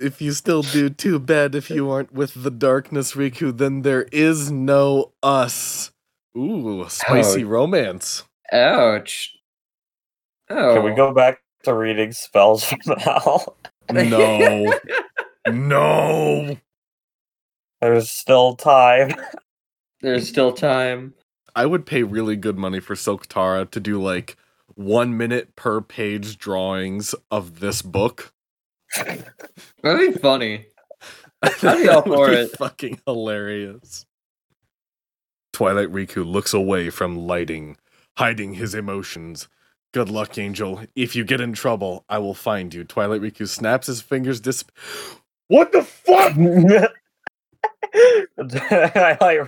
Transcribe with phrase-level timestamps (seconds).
[0.00, 4.06] if you still do, too bad if you aren't with the darkness, Riku, then there
[4.12, 5.92] is no us.
[6.36, 8.24] Ooh, spicy romance.
[8.52, 9.37] Ouch.
[10.50, 10.74] Oh.
[10.74, 10.96] Can we oh.
[10.96, 13.54] go back to reading spells from now?
[13.90, 14.72] No.
[15.48, 16.56] no.
[17.80, 19.14] There's still time.
[20.00, 21.14] There's still time.
[21.54, 24.36] I would pay really good money for Silk Tara to do like
[24.74, 28.32] one minute per page drawings of this book.
[28.96, 30.66] That'd be funny.
[31.40, 32.56] That be all would for be it.
[32.58, 34.06] Fucking hilarious.
[35.52, 37.76] Twilight Riku looks away from lighting,
[38.16, 39.46] hiding his emotions.
[39.92, 40.82] Good luck, Angel.
[40.94, 42.84] If you get in trouble, I will find you.
[42.84, 44.40] Twilight Riku snaps his fingers.
[44.40, 44.64] Dis.
[45.48, 46.32] What the fuck?
[46.32, 46.92] Highlight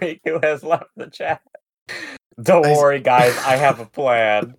[0.01, 1.43] Riku has left the chat.
[2.41, 3.37] Don't I worry, guys.
[3.39, 4.55] I have a plan.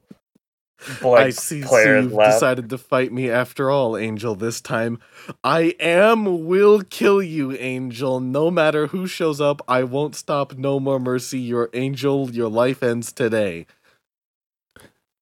[1.01, 1.61] Blake I see.
[1.63, 2.33] So you've left.
[2.33, 4.35] decided to fight me after all, Angel.
[4.35, 4.99] This time,
[5.43, 8.19] I am will kill you, Angel.
[8.19, 10.57] No matter who shows up, I won't stop.
[10.57, 11.39] No more mercy.
[11.39, 13.67] Your Angel, your life ends today.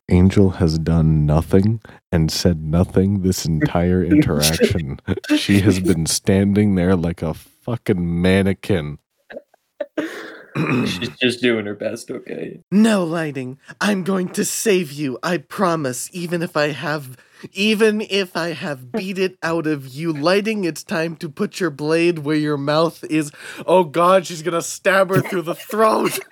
[0.09, 1.81] Angel has done nothing
[2.12, 5.00] and said nothing this entire interaction.
[5.38, 9.00] she has been standing there like a fucking mannequin.
[10.86, 12.62] She's just doing her best, okay?
[12.72, 13.59] No, Lighting.
[13.80, 15.20] I'm going to save you.
[15.22, 16.09] I promise.
[16.12, 17.18] Even if I have,
[17.53, 20.64] even if I have beat it out of you, Lighting.
[20.64, 23.31] It's time to put your blade where your mouth is.
[23.66, 26.20] Oh God, she's gonna stab her through the throat.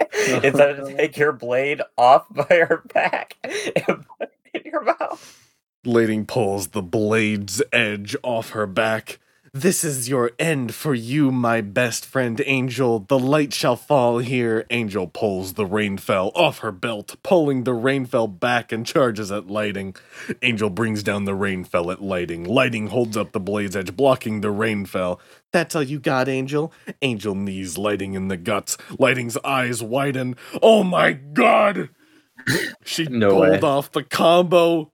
[0.28, 0.88] Instead uh-huh.
[0.88, 5.54] to take your blade off by her back and put it in your mouth.
[5.84, 9.18] Lighting pulls the blade's edge off her back.
[9.54, 12.98] This is your end for you, my best friend Angel.
[13.00, 14.66] The light shall fall here.
[14.70, 19.96] Angel pulls the rainfell off her belt, pulling the rainfell back and charges at Lighting.
[20.42, 22.44] Angel brings down the rainfell at Lighting.
[22.44, 25.18] Lighting holds up the blade's edge, blocking the rainfell.
[25.52, 26.72] That's all you got, Angel?
[27.00, 28.76] Angel knees Lighting in the guts.
[28.98, 30.36] Lighting's eyes widen.
[30.62, 31.88] Oh my god!
[32.84, 33.60] She No pulled way.
[33.60, 34.92] off the combo.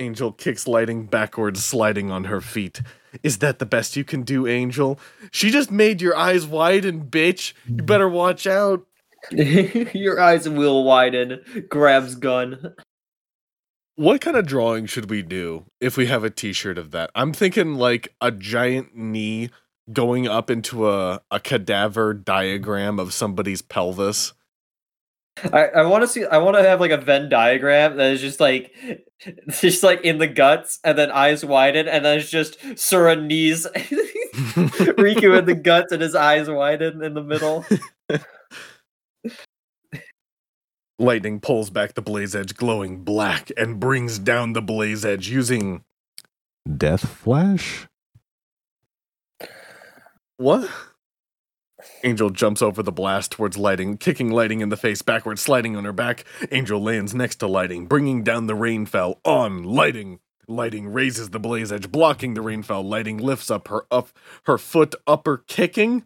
[0.00, 2.80] Angel kicks Lighting backwards, sliding on her feet.
[3.22, 4.98] Is that the best you can do, Angel?
[5.30, 7.52] She just made your eyes widen, bitch.
[7.66, 8.86] You better watch out.
[9.30, 11.40] Your eyes will widen.
[11.68, 12.74] Grabs gun.
[13.96, 17.10] What kind of drawing should we do if we have a t-shirt of that?
[17.16, 19.50] I'm thinking like a giant knee
[19.92, 24.34] going up into a, a cadaver diagram of somebody's pelvis.
[25.52, 26.24] I, I want to see.
[26.24, 28.74] I want to have like a Venn diagram that is just like,
[29.48, 33.66] just like in the guts, and then eyes widen, and then it's just Sora knees,
[33.74, 37.64] Riku in the guts, and his eyes widen in the middle.
[40.98, 45.84] Lightning pulls back the blaze edge, glowing black, and brings down the blaze edge using
[46.76, 47.86] Death Flash.
[50.38, 50.68] What?
[52.04, 55.84] Angel jumps over the blast towards Lighting, kicking Lighting in the face backwards, sliding on
[55.84, 56.24] her back.
[56.52, 60.20] Angel lands next to Lighting, bringing down the rainfell on Lighting.
[60.46, 62.82] Lighting raises the blaze edge, blocking the rainfell.
[62.84, 64.08] Lighting lifts up her up
[64.44, 66.04] her foot, upper kicking,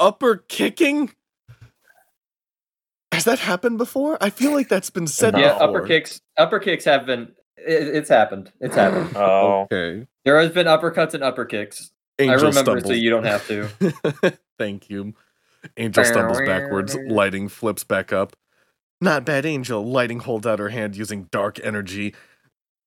[0.00, 1.12] upper kicking.
[3.12, 4.18] Has that happened before?
[4.20, 5.62] I feel like that's been said Yeah, before.
[5.68, 6.20] upper kicks.
[6.36, 7.32] Upper kicks have been.
[7.56, 8.50] It, it's happened.
[8.60, 9.12] It's happened.
[9.16, 10.06] Oh, Okay.
[10.24, 11.92] There has been uppercuts and upper kicks.
[12.18, 12.86] Angel I remember, stumbles.
[12.86, 13.68] so you don't have to.
[14.58, 15.14] Thank you.
[15.76, 18.36] Angel stumbles backwards, lighting flips back up.
[19.00, 19.84] Not bad, Angel.
[19.84, 22.14] Lighting holds out her hand using dark energy.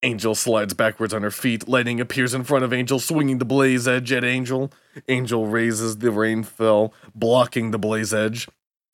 [0.04, 1.68] Angel slides backwards on her feet.
[1.68, 4.72] Lighting appears in front of Angel, swinging the blaze edge at Angel.
[5.08, 8.48] Angel raises the rainfell, blocking the blaze edge.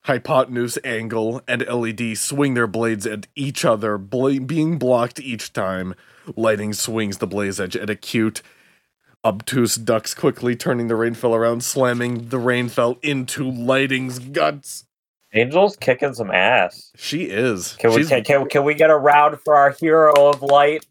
[0.05, 5.95] Hypotenuse, Angle, and LED swing their blades at each other, bla- being blocked each time.
[6.35, 8.41] Lighting swings the blaze edge at acute.
[9.25, 14.85] Obtuse ducks quickly, turning the rainfell around, slamming the rainfell into Lighting's guts.
[15.31, 16.91] Angel's kicking some ass.
[16.95, 17.73] She is.
[17.77, 20.85] Can we can, can, can we get a round for our hero of light?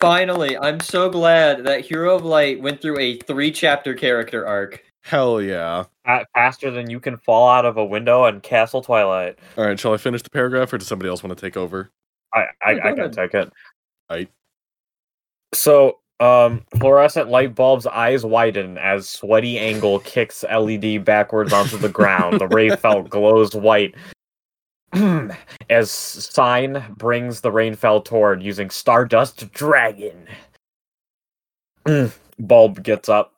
[0.00, 4.82] Finally, I'm so glad that Hero of Light went through a three chapter character arc.
[5.02, 5.84] Hell yeah.
[6.04, 9.38] Fa- Faster than you can fall out of a window in Castle Twilight.
[9.56, 11.90] All right, shall I finish the paragraph or does somebody else want to take over?
[12.34, 13.12] I I, Yeah, go I can ahead.
[13.12, 13.52] take it.
[14.10, 14.28] I...
[15.54, 21.88] So, um, fluorescent light bulb's eyes widen as sweaty angle kicks LED backwards onto the
[21.88, 22.40] ground.
[22.40, 23.94] the rainfell glows white.
[25.70, 30.26] as sign brings the rainfell toward using Stardust Dragon.
[32.38, 33.34] Bulb gets up.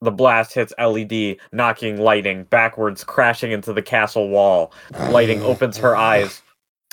[0.00, 4.72] The blast hits LED, knocking lighting backwards, crashing into the castle wall.
[5.10, 6.40] Lighting opens her eyes,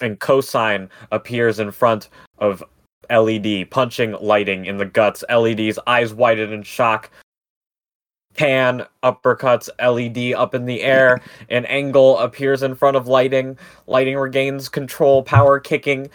[0.01, 2.63] and cosine appears in front of
[3.09, 5.23] LED, punching lighting in the guts.
[5.29, 7.09] LED's eyes widen in shock.
[8.35, 11.21] Pan uppercuts LED up in the air.
[11.49, 13.57] An angle appears in front of lighting.
[13.87, 16.09] Lighting regains control, power kicking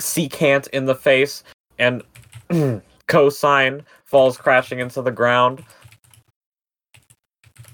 [0.00, 1.42] secant in the face,
[1.78, 2.02] and
[3.08, 5.64] cosine falls crashing into the ground.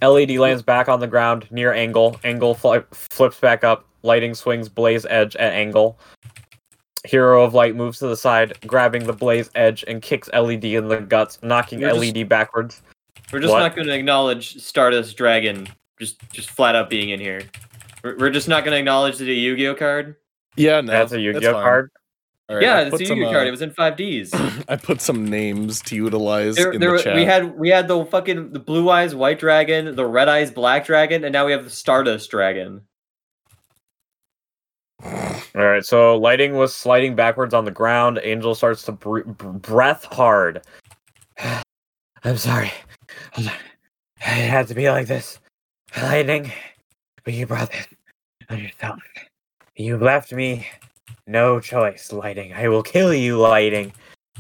[0.02, 2.18] LED lands back on the ground near angle.
[2.24, 3.86] Angle fli flips back up.
[4.02, 5.98] Lighting swings blaze edge at angle.
[7.04, 10.88] Hero of Light moves to the side, grabbing the blaze edge and kicks LED in
[10.88, 12.82] the guts, knocking You're just- LED backwards.
[13.32, 13.60] We're just What?
[13.60, 15.66] not going to acknowledge Stardust Dragon
[15.98, 17.42] just just flat out being in here.
[18.02, 20.16] We're, we're just not going to acknowledge the Yu-Gi-Oh card.
[20.56, 20.92] Yeah, no.
[20.92, 21.90] That's a Yu-Gi-Oh card.
[22.48, 23.48] All right, yeah, I it's a Yu-Gi-Oh uh, card.
[23.48, 24.64] It was in 5Ds.
[24.68, 27.16] I put some names to utilize There, in there, the chat.
[27.16, 30.84] we had we had the fucking the blue eyes white dragon, the red eyes black
[30.84, 32.82] dragon, and now we have the Stardust Dragon.
[35.02, 38.20] All right, so lighting was sliding backwards on the ground.
[38.22, 40.62] Angel starts to br- br- breath hard.
[42.24, 42.72] I'm sorry.
[43.32, 43.54] Hold on.
[44.16, 45.38] It had to be like this.
[45.96, 46.50] Lightning,
[47.24, 47.88] but you brought it
[48.48, 48.98] on yourself.
[49.76, 50.66] You left me
[51.26, 52.52] no choice, Lighting.
[52.52, 53.92] I will kill you, Lighting.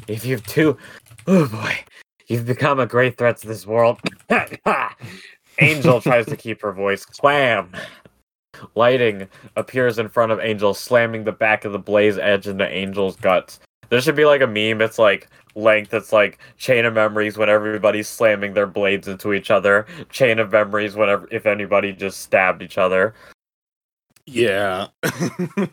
[0.08, 0.76] If you've too.
[1.26, 1.78] Oh boy.
[2.26, 4.00] You've become a great threat to this world.
[5.60, 7.06] Angel tries to keep her voice.
[7.12, 7.70] Slam!
[8.74, 13.16] Lighting appears in front of Angel, slamming the back of the blaze edge into Angel's
[13.16, 13.60] guts.
[13.90, 14.80] There should be like a meme.
[14.80, 15.94] It's like length.
[15.94, 19.86] It's like chain of memories when everybody's slamming their blades into each other.
[20.10, 23.14] Chain of memories whenever if anybody just stabbed each other.
[24.26, 24.88] yeah.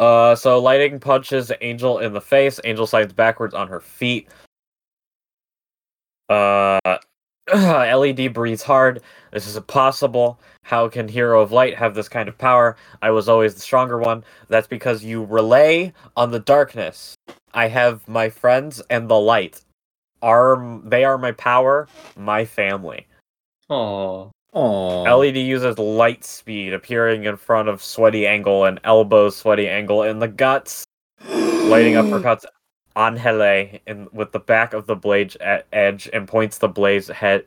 [0.00, 2.58] Uh, so lighting punches Angel in the face.
[2.64, 4.30] Angel slides backwards on her feet.
[6.30, 6.78] Uh,
[7.52, 9.02] LED breathes hard.
[9.32, 10.40] This is impossible.
[10.62, 12.76] How can Hero of Light have this kind of power?
[13.02, 14.24] I was always the stronger one.
[14.48, 17.14] That's because you relay on the darkness.
[17.52, 19.62] I have my friends and the light.
[20.22, 23.06] Are they are my power, my family.
[23.68, 25.18] Oh, Aww.
[25.18, 30.18] LED uses light speed, appearing in front of Sweaty Angle and elbows Sweaty Angle in
[30.18, 30.84] the guts,
[31.28, 32.50] lighting uppercuts on
[33.16, 37.44] Hele in with the back of the blade e- edge and points the blaze head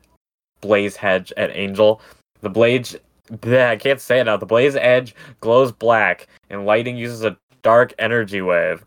[0.60, 2.00] blaze hedge at Angel.
[2.40, 2.88] The blade
[3.30, 4.36] bleh, I can't say it now.
[4.36, 8.84] The blaze edge glows black, and lighting uses a dark energy wave.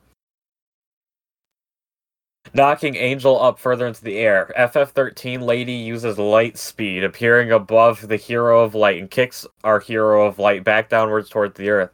[2.54, 4.52] Knocking Angel up further into the air.
[4.58, 10.26] FF13 Lady uses light speed, appearing above the Hero of Light, and kicks our Hero
[10.26, 11.92] of Light back downwards towards the earth.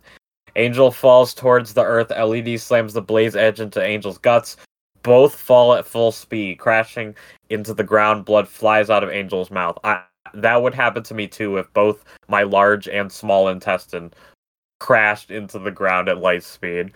[0.55, 2.11] Angel falls towards the earth.
[2.11, 4.57] LED slams the blaze edge into Angel's guts.
[5.01, 7.15] Both fall at full speed, crashing
[7.49, 8.25] into the ground.
[8.25, 9.77] Blood flies out of Angel's mouth.
[9.83, 14.13] I, that would happen to me too if both my large and small intestine
[14.79, 16.91] crashed into the ground at light speed.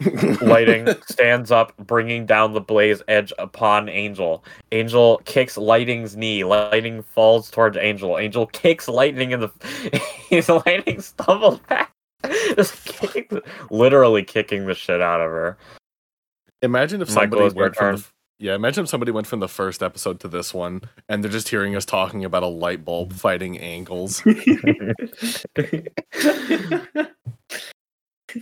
[0.40, 4.42] Lighting stands up, bringing down the blaze edge upon Angel.
[4.72, 6.42] Angel kicks Lighting's knee.
[6.42, 8.16] Lighting falls towards Angel.
[8.16, 10.62] Angel kicks Lightning in the.
[10.66, 11.92] Lightning stumbles back,
[12.56, 15.58] just kicking, the- literally kicking the shit out of her.
[16.62, 18.04] Imagine if Michael, somebody it's went from the,
[18.38, 21.48] yeah, imagine if somebody went from the first episode to this one, and they're just
[21.48, 24.22] hearing us talking about a light bulb fighting angles.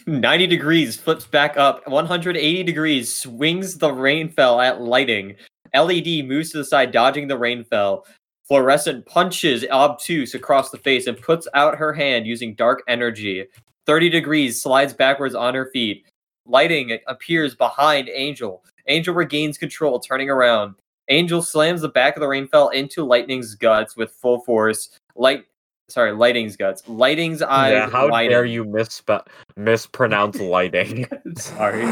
[0.06, 5.34] 90 degrees flips back up 180 degrees swings the rainfell at lighting
[5.74, 8.04] led moves to the side dodging the rainfell
[8.48, 13.46] fluorescent punches obtuse across the face and puts out her hand using dark energy
[13.86, 16.06] 30 degrees slides backwards on her feet
[16.46, 20.74] lighting appears behind angel angel regains control turning around
[21.08, 25.44] angel slams the back of the rainfell into lightning's guts with full force light
[25.88, 28.30] sorry lighting's guts lighting's eyes yeah, how widen.
[28.30, 29.26] dare you misspe-
[29.56, 31.06] mispronounce lighting?
[31.36, 31.82] Sorry.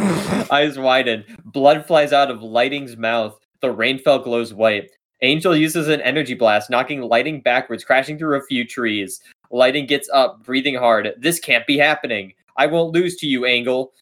[0.50, 1.24] Eyes widen.
[1.44, 3.38] Blood flies out of Lighting's mouth.
[3.60, 4.90] The rainfell glows white.
[5.22, 9.20] Angel uses an energy blast, knocking Lighting backwards, crashing through a few trees.
[9.50, 11.14] Lighting gets up, breathing hard.
[11.18, 12.34] This can't be happening.
[12.56, 13.92] I won't lose to you, Angle.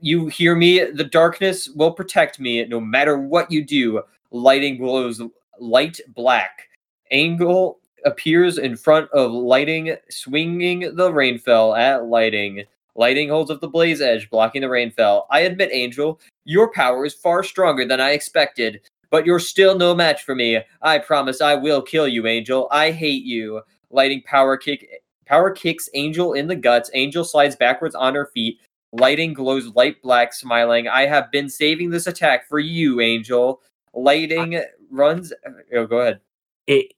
[0.00, 0.84] You hear me?
[0.84, 4.02] The darkness will protect me no matter what you do.
[4.30, 5.22] Lighting glows
[5.60, 6.68] light black.
[7.12, 12.64] Angle appears in front of Lighting, swinging the rainfell at Lighting.
[12.96, 15.26] Lighting holds up the blaze edge, blocking the rainfell.
[15.30, 18.80] I admit, Angel, your power is far stronger than I expected,
[19.16, 20.60] but you're still no match for me.
[20.82, 22.68] I promise I will kill you, Angel.
[22.70, 23.62] I hate you.
[23.90, 24.86] Lighting power kick
[25.24, 26.90] power kicks Angel in the guts.
[26.92, 28.58] Angel slides backwards on her feet.
[28.92, 30.86] Lighting glows light black, smiling.
[30.86, 33.62] I have been saving this attack for you, Angel.
[33.94, 35.32] Lighting runs.
[35.74, 36.20] Oh, go ahead.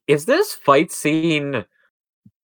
[0.09, 1.65] Is this fight scene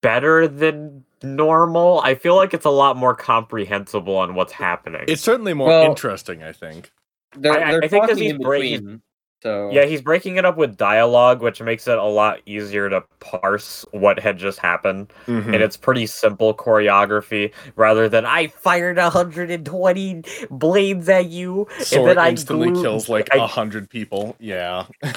[0.02, 2.00] better than normal?
[2.04, 5.02] I feel like it's a lot more comprehensible on what's happening.
[5.08, 6.92] It's certainly more Well- interesting, I think.
[7.36, 9.02] They're, I- I- they're I think 'cause talking he's in bra- he's- between.
[9.44, 13.02] So yeah, he's breaking it up with dialogue, which makes it a lot easier to
[13.20, 15.12] parse what had just happened.
[15.26, 15.46] Mhm.
[15.52, 21.68] And it's pretty simple choreography rather than I fired 120 blades at you.
[21.80, 24.34] Sora then I instantly kills like a hundred people.
[24.40, 24.86] Yeah.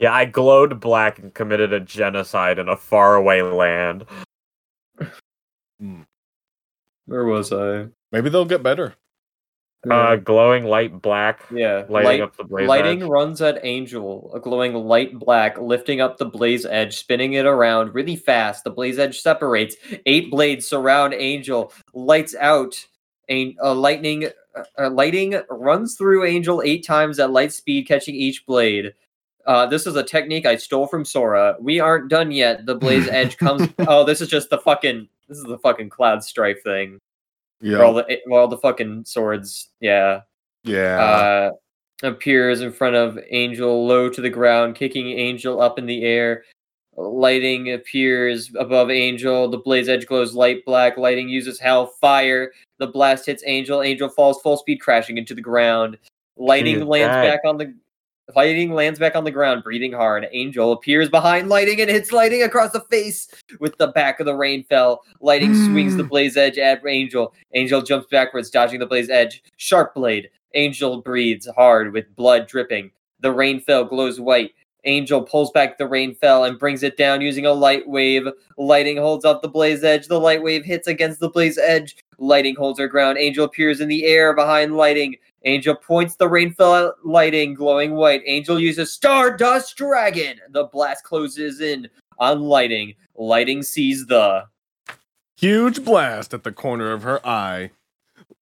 [0.00, 4.04] Yeah, I glowed black and committed a genocide in a faraway land.
[7.06, 7.88] where was I?
[8.12, 8.94] Maybe they'll get better.
[9.88, 13.08] Uh, glowing light black, yeah, lighting light, up the blaze lighting edge.
[13.08, 17.94] runs at Angel, a glowing light black, lifting up the blaze edge, spinning it around
[17.94, 18.64] really fast.
[18.64, 19.76] The blaze edge separates.
[20.04, 22.84] Eight blades surround Angel, lights out.
[23.30, 24.28] A, a lightning,
[24.78, 28.94] uh, lighting runs through Angel eight times at light speed, catching each blade.
[29.46, 31.56] Uh, this is a technique I stole from Sora.
[31.60, 32.66] We aren't done yet.
[32.66, 33.68] The blaze edge comes.
[33.86, 35.08] oh, this is just the fucking.
[35.28, 36.98] This is the fucking cloud strife thing.
[37.78, 39.70] Where all the where all the fucking swords.
[39.80, 40.20] Yeah
[40.64, 41.00] Yeah.
[41.00, 41.50] uh,
[42.06, 46.44] appears in front of Angel, low to the ground, kicking Angel up in the air.
[46.96, 49.48] Lighting appears above Angel.
[49.48, 50.96] The blaze edge glows light black.
[50.96, 52.50] Lighting uses hell fire.
[52.78, 53.82] The blast hits Angel.
[53.82, 55.96] Angel falls full speed, crashing into the ground.
[56.36, 57.30] Lighting lands dead.
[57.30, 57.72] back on the.
[58.36, 60.28] Lighting lands back on the ground, breathing hard.
[60.32, 64.32] Angel appears behind Lighting and hits Lighting across the face with the back of the
[64.32, 64.98] rainfell.
[65.20, 66.10] Lighting swings the hmm.
[66.10, 67.32] blaze edge at Angel.
[67.54, 69.42] Angel jumps backwards, dodging the blaze edge.
[69.56, 70.28] Sharp blade.
[70.54, 72.90] Angel breathes hard with blood dripping.
[73.20, 74.52] The rainfell glows white.
[74.84, 78.26] Angel pulls back the rainfell and brings it down using a light wave.
[78.56, 80.06] Lighting holds up the blaze edge.
[80.06, 81.96] The light wave hits against the blaze edge.
[82.18, 83.18] Lighting holds her ground.
[83.18, 85.16] Angel appears in the air behind Lighting.
[85.44, 88.22] Angel points the rainfell at Lighting, glowing white.
[88.26, 90.38] Angel uses Stardust Dragon.
[90.50, 92.94] The blast closes in on Lighting.
[93.14, 94.44] Lighting sees the.
[95.36, 97.70] Huge blast at the corner of her eye.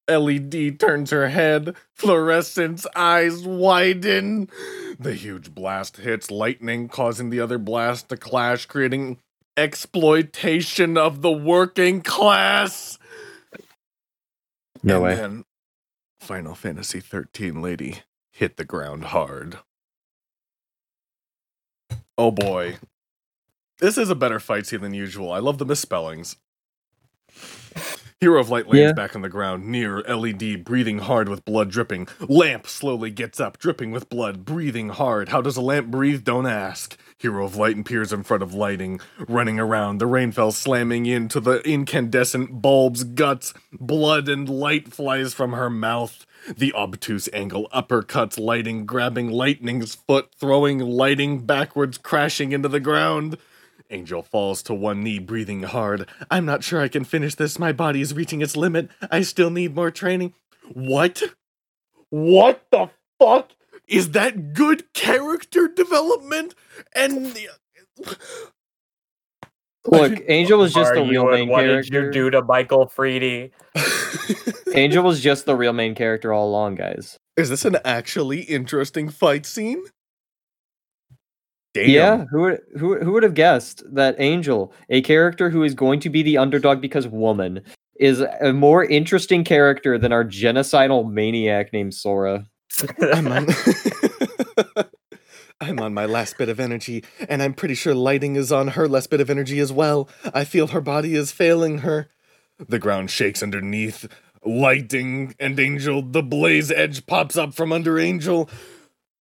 [0.09, 1.77] LED turns her head.
[1.93, 4.49] Fluorescence eyes widen.
[4.99, 9.19] The huge blast hits lightning, causing the other blast to clash, creating
[9.57, 12.99] exploitation of the working class.
[14.83, 15.15] No and way.
[15.17, 15.45] Then
[16.27, 18.01] Final Fantasy 13 lady
[18.33, 19.59] hit the ground hard.
[22.19, 22.79] Oh boy.
[23.79, 25.31] This is a better fight scene than usual.
[25.31, 26.35] I love the misspellings.
[28.23, 28.93] Hero of Light lands Yeah.
[28.93, 32.09] back on the ground near LED, breathing hard with blood dripping.
[32.27, 35.29] Lamp slowly gets up, dripping with blood, breathing hard.
[35.29, 36.25] How does a lamp breathe?
[36.25, 36.97] Don't ask.
[37.19, 39.99] Hero of Light appears in front of lighting, running around.
[39.99, 43.53] The rainfell slamming into the incandescent bulb's guts.
[43.71, 46.25] Blood and light flies from her mouth.
[46.57, 53.37] The obtuse angle uppercuts lighting, grabbing lightning's foot, throwing lighting backwards, crashing into the ground.
[53.91, 56.09] Angel falls to one knee, breathing hard.
[56.31, 57.59] I'm not sure I can finish this.
[57.59, 58.89] My body is reaching its limit.
[59.11, 60.35] I still need more training.
[60.73, 61.23] What?
[62.11, 62.91] What the
[63.21, 63.51] fuck?
[63.89, 66.55] Is that good character development?
[66.95, 67.37] And
[69.87, 71.91] Look, Angel was just Are the real and main what character.
[71.91, 73.53] did you do to Michael Freeney?
[74.75, 77.19] Angel was just the real main character all along, guys.
[77.37, 79.85] is this an actually interesting fight scene?
[81.77, 81.91] Damn.
[81.91, 86.01] Yeah, who would who who would have guessed that Angel, a character who is going
[86.01, 87.61] to be the underdog because woman,
[87.97, 92.47] is a more interesting character than our genocidal maniac named Sora.
[92.99, 93.47] I'm on.
[95.61, 98.89] I'm on my last bit of energy, and I'm pretty sure lighting is on her
[98.89, 100.09] last bit of energy as well.
[100.33, 102.09] I feel her body is failing her.
[102.59, 104.07] The ground shakes underneath.
[104.47, 108.49] Lighting and Angel, the blaze edge pops up from under Angel.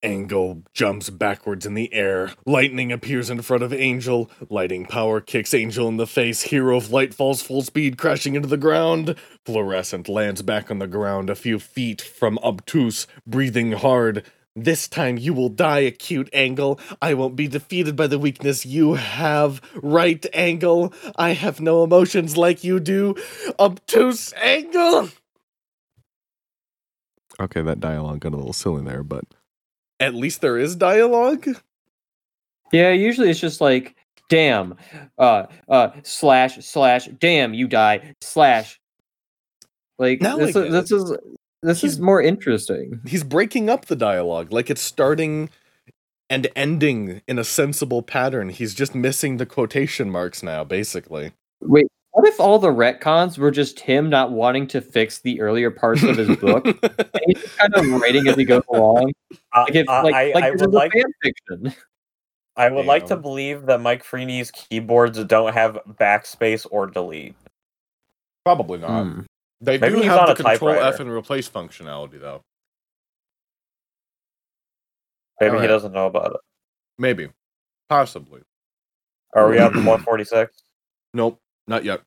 [0.04, 2.32] Angel jumps backwards in the air.
[2.46, 4.30] Lightning appears in front of Angel.
[4.50, 6.44] Lighting power kicks Angel in the face.
[6.44, 9.16] Hero of Light falls full speed, crashing into the ground.
[9.46, 14.24] Fluorescent lands back on the ground a few feet from Obtuse, breathing hard.
[14.56, 16.80] This time you will die, acute angle.
[17.02, 19.60] I won't be defeated by the weakness you have.
[19.76, 20.94] Right angle.
[21.18, 23.16] I have no emotions like you do.
[23.60, 25.10] Obtuse angle.
[27.38, 29.26] Okay, that dialogue got a little silly there, but
[30.00, 31.48] at least there is dialogue.
[32.72, 33.96] Yeah, usually it's just like,
[34.30, 34.76] damn,
[35.18, 38.80] uh, uh, slash, slash, damn, you die, slash.
[39.98, 41.18] Like Now this, I is, this is
[41.64, 43.00] this He's- is more interesting.
[43.08, 45.50] He's breaking up the dialogue, like it's starting
[46.30, 48.50] and ending in a sensible pattern.
[48.50, 51.32] He's just missing the quotation marks now, basically.
[51.62, 55.70] Wait, what if all the retcons were just him not wanting to fix the earlier
[55.70, 56.66] parts of his book?
[56.84, 59.12] and he's just kind of writing as he goes along.
[59.52, 61.76] Uh, Like if uh, like, I, like I would like fan fiction.
[62.56, 67.36] I would like to believe that Mike Freeney's keyboards don't have backspace or delete.
[68.46, 69.04] Probably not.
[69.04, 69.20] Hmm.
[69.60, 72.44] They Maybe do have the control F and replace functionality, though.
[75.42, 76.40] Maybe he doesn't know about it.
[76.98, 77.28] Maybe.
[77.90, 78.40] Possibly.
[79.36, 80.64] Are we at the 146?
[81.14, 82.02] Nope, not yet.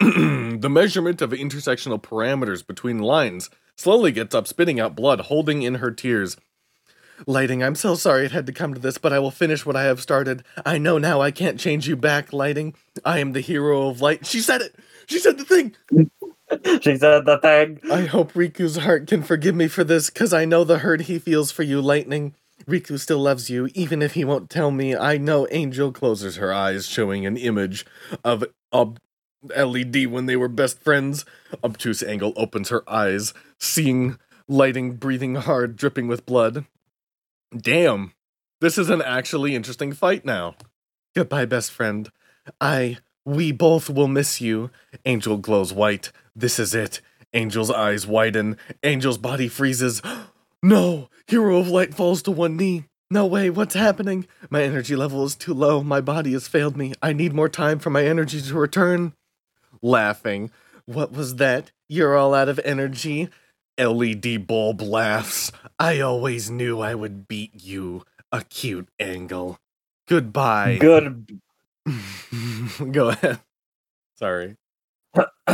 [0.00, 5.76] the measurement of intersectional parameters between lines slowly gets up, spitting out blood, holding in
[5.76, 6.36] her tears.
[7.26, 9.76] Lighting, I'm so sorry it had to come to this, but I will finish what
[9.76, 10.42] I have started.
[10.66, 12.74] I know now I can't change you back, Lighting.
[13.04, 14.26] I am the hero of light.
[14.26, 14.74] She said it!
[15.06, 15.76] She said the thing!
[16.82, 17.80] she said the thing.
[17.90, 21.18] I hope Riku's heart can forgive me for this, cause I know the hurt he
[21.18, 22.34] feels for you, Lightning.
[22.66, 24.96] Riku still loves you, even if he won't tell me.
[24.96, 27.84] I know Angel closes her eyes, showing an image
[28.24, 29.00] of Ob-
[29.54, 31.24] LED when they were best friends.
[31.62, 36.66] Obtuse Angle opens her eyes, seeing Lighting breathing hard, dripping with blood.
[37.56, 38.12] Damn,
[38.60, 40.56] this is an actually interesting fight now.
[41.14, 42.10] Goodbye, best friend.
[42.60, 44.70] I, we both will miss you.
[45.06, 46.12] Angel glows white.
[46.36, 47.00] This is it.
[47.32, 48.58] Angel's eyes widen.
[48.82, 50.02] Angel's body freezes.
[50.64, 51.08] no!
[51.26, 52.84] Hero of Light falls to one knee.
[53.10, 54.26] No way, what's happening?
[54.50, 55.82] My energy level is too low.
[55.82, 56.94] My body has failed me.
[57.02, 59.12] I need more time for my energy to return.
[59.82, 60.50] Laughing.
[60.86, 61.70] What was that?
[61.88, 63.28] You're all out of energy?
[63.78, 65.52] LED bulb laughs.
[65.78, 68.02] I always knew I would beat you.
[68.32, 69.60] A cute angle.
[70.08, 70.78] Goodbye.
[70.80, 71.40] Good.
[72.90, 73.40] Go ahead.
[74.16, 74.56] Sorry.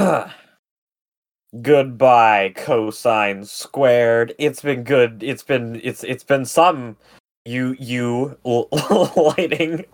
[1.62, 4.34] Goodbye, cosine squared.
[4.38, 5.22] It's been good.
[5.22, 6.96] It's been it's it's been some.
[7.44, 8.68] You you l-
[9.36, 9.84] lighting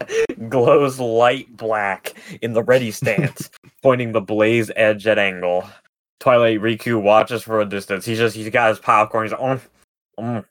[0.49, 3.51] glows light black in the ready stance,
[3.83, 5.65] pointing the blaze edge at angle.
[6.21, 8.05] Twilight Riku watches for a distance.
[8.05, 9.27] He's just he's got his popcorn.
[9.27, 9.61] He's like, mm,
[10.19, 10.45] mm.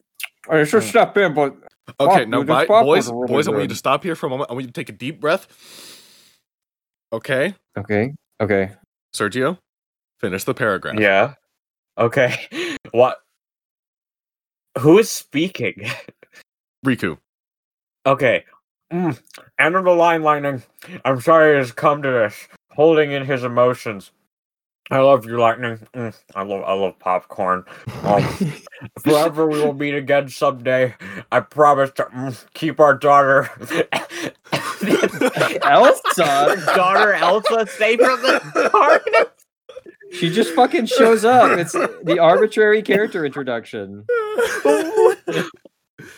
[0.50, 1.56] I should step in, but
[2.00, 4.04] Okay, Fuck, now, dude, this bi- popcorn's boys, really boys, I want you to stop
[4.04, 4.50] here for a moment.
[4.50, 5.48] I want you to take a deep breath.
[7.14, 8.72] Okay, okay, okay.
[9.16, 9.58] Sergio,
[10.20, 11.00] finish the paragraph.
[11.00, 11.34] yeah.
[11.98, 12.36] Okay.
[12.92, 13.18] What?
[14.80, 15.90] Who is speaking?
[16.86, 17.18] Riku.
[18.06, 18.46] Okay.
[18.94, 19.20] Mm.
[19.60, 20.64] End of the line, Lightning.
[21.04, 22.48] I'm sorry it's come to this.
[22.72, 24.12] Holding in his emotions.
[24.92, 25.80] I love you, Lightning.
[25.96, 26.16] Mm.
[26.36, 27.64] I love I love popcorn.
[28.04, 28.24] Um,
[29.04, 30.94] forever we will meet again someday.
[31.32, 33.50] I promise to mm, keep our daughter
[35.64, 39.35] Elsa, daughter Elsa safe from the darkness.
[40.12, 41.58] She just fucking shows up.
[41.58, 44.06] It's the arbitrary character introduction.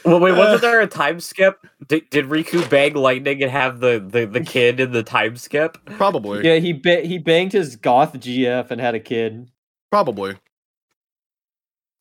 [0.03, 1.65] Well, wait, wasn't there a time skip?
[1.87, 5.77] Did, did Riku bang Lightning and have the, the, the kid in the time skip?
[5.85, 6.43] Probably.
[6.45, 9.49] Yeah, he ba- he banged his goth GF and had a kid.
[9.91, 10.35] Probably.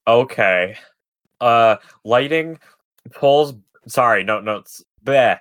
[0.06, 0.76] Okay.
[1.40, 2.58] Uh, lighting
[3.12, 3.54] pulls.
[3.86, 4.56] Sorry, no, no.
[4.56, 5.38] It's, bleh.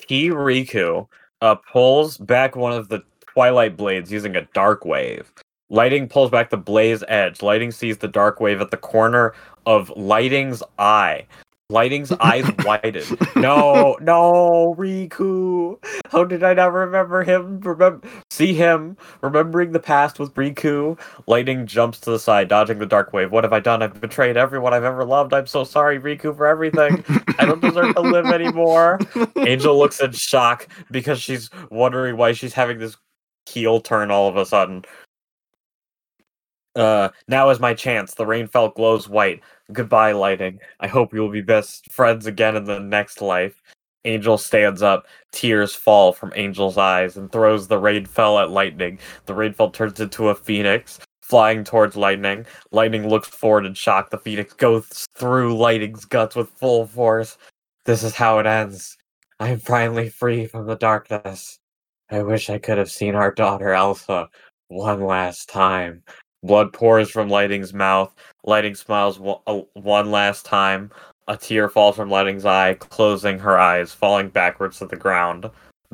[0.00, 1.06] T Riku
[1.40, 5.32] uh pulls back one of the Twilight blades using a dark wave.
[5.70, 7.42] Lighting pulls back the blaze edge.
[7.42, 9.34] Lighting sees the dark wave at the corner
[9.66, 11.26] of Lighting's eye.
[11.70, 13.02] Lighting's eyes widen.
[13.36, 15.82] No, no, Riku.
[16.10, 17.58] How did I not remember him?
[17.60, 21.00] Remember, see him remembering the past with Riku.
[21.26, 23.32] Lighting jumps to the side, dodging the dark wave.
[23.32, 23.82] What have I done?
[23.82, 25.32] I've betrayed everyone I've ever loved.
[25.32, 27.02] I'm so sorry, Riku, for everything.
[27.38, 29.00] I don't deserve to live anymore.
[29.38, 32.98] Angel looks in shock because she's wondering why she's having this
[33.46, 34.84] heel turn all of a sudden.
[36.76, 38.14] Uh, now is my chance.
[38.14, 39.40] The rain felt glows white.
[39.72, 40.60] Goodbye, lighting.
[40.80, 43.62] I hope we will be best friends again in the next life.
[44.04, 45.06] Angel stands up.
[45.32, 48.98] Tears fall from Angel's eyes and throws the rainfell at lightning.
[49.26, 52.44] The rainfell turns into a phoenix, flying towards lightning.
[52.70, 54.10] Lightning looks forward in shock.
[54.10, 57.38] The phoenix goes through lightning's guts with full force.
[57.86, 58.96] This is how it ends.
[59.40, 61.58] I am finally free from the darkness.
[62.10, 64.28] I wish I could have seen our daughter Elsa
[64.68, 66.02] one last time.
[66.44, 68.14] Blood pours from Lighting's mouth.
[68.44, 70.90] Lighting smiles one, uh, one last time.
[71.26, 75.50] A tear falls from Lighting's eye, closing her eyes, falling backwards to the ground,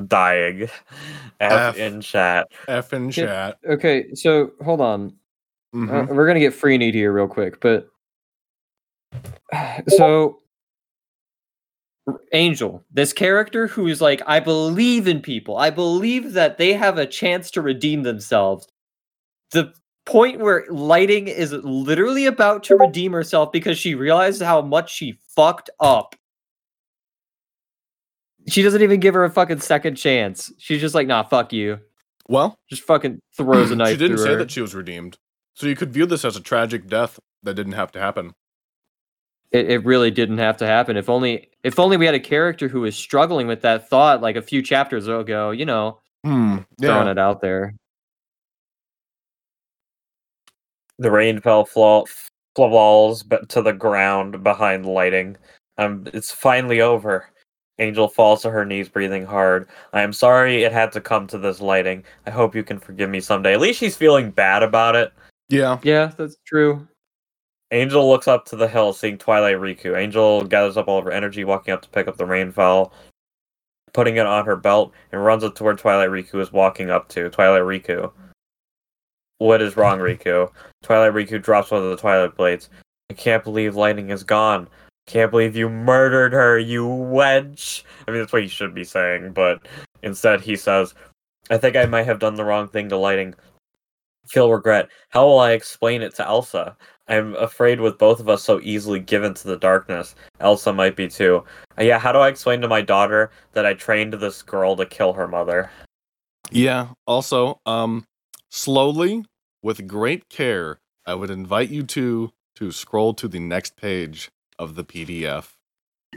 [0.07, 0.63] dying.
[1.39, 1.77] F, F.
[1.77, 2.47] in chat.
[2.67, 3.57] F in Can- chat.
[3.67, 5.13] Okay, so hold on.
[5.73, 6.09] Mhm.
[6.11, 7.87] Uh, we're gonna get free need here real quick, but
[9.87, 10.39] so
[12.33, 15.55] Angel, this character who is like, I believe in people.
[15.57, 18.67] I believe that they have a chance to redeem themselves.
[19.51, 19.73] The
[20.05, 25.19] point where Lighting is literally about to redeem herself because she realized how much she
[25.35, 26.15] fucked up.
[28.47, 30.51] She doesn't even give her a fucking second chance.
[30.57, 31.79] She's just like, nah, fuck you.
[32.27, 34.35] Well, Just fucking throws a knife she didn't say her.
[34.37, 35.17] that she was redeemed.
[35.53, 38.33] So you could view this as a tragic death that didn't have to happen.
[39.51, 40.97] it, it really didn't have to happen.
[40.97, 44.35] If only if only we had a character who was struggling with that thought like
[44.37, 46.59] a few chapters ago, you know, Hmm.
[46.79, 47.75] throwing it out there.
[51.01, 52.05] The rainfell flaw-
[52.55, 55.35] falls but to the ground behind lighting.
[55.79, 57.25] Um, it's finally over.
[57.79, 59.67] Angel falls to her knees, breathing hard.
[59.93, 62.03] I am sorry it had to come to this lighting.
[62.27, 63.53] I hope you can forgive me someday.
[63.53, 65.11] At least she's feeling bad about it.
[65.49, 65.79] Yeah.
[65.81, 66.87] Yeah, that's true.
[67.71, 69.97] Angel looks up to the hill, seeing Twilight Riku.
[69.97, 72.91] Angel gathers up all of her energy, walking up to pick up the rainfell,
[73.93, 77.07] putting it on her belt, and runs up to where Twilight Riku is walking up
[77.09, 77.29] to.
[77.29, 78.11] Twilight Riku.
[79.41, 80.51] What is wrong, Riku?
[80.83, 82.69] Twilight Riku drops one of the Twilight Blades.
[83.09, 84.67] I can't believe Lightning is gone.
[85.07, 87.81] Can't believe you murdered her, you wench.
[88.07, 89.67] I mean, that's what he should be saying, but
[90.03, 90.93] instead he says,
[91.49, 93.33] I think I might have done the wrong thing to Lighting.
[94.27, 94.89] Feel regret.
[95.09, 96.77] How will I explain it to Elsa?
[97.07, 100.13] I'm afraid with both of us so easily given to the darkness.
[100.39, 101.43] Elsa might be too.
[101.79, 104.85] Uh, yeah, how do I explain to my daughter that I trained this girl to
[104.85, 105.71] kill her mother?
[106.51, 106.89] Yeah.
[107.07, 108.05] Also, um,
[108.51, 109.25] slowly,
[109.61, 114.75] with great care, I would invite you to to scroll to the next page of
[114.75, 115.53] the PDF.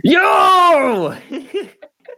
[0.03, 1.17] Yo!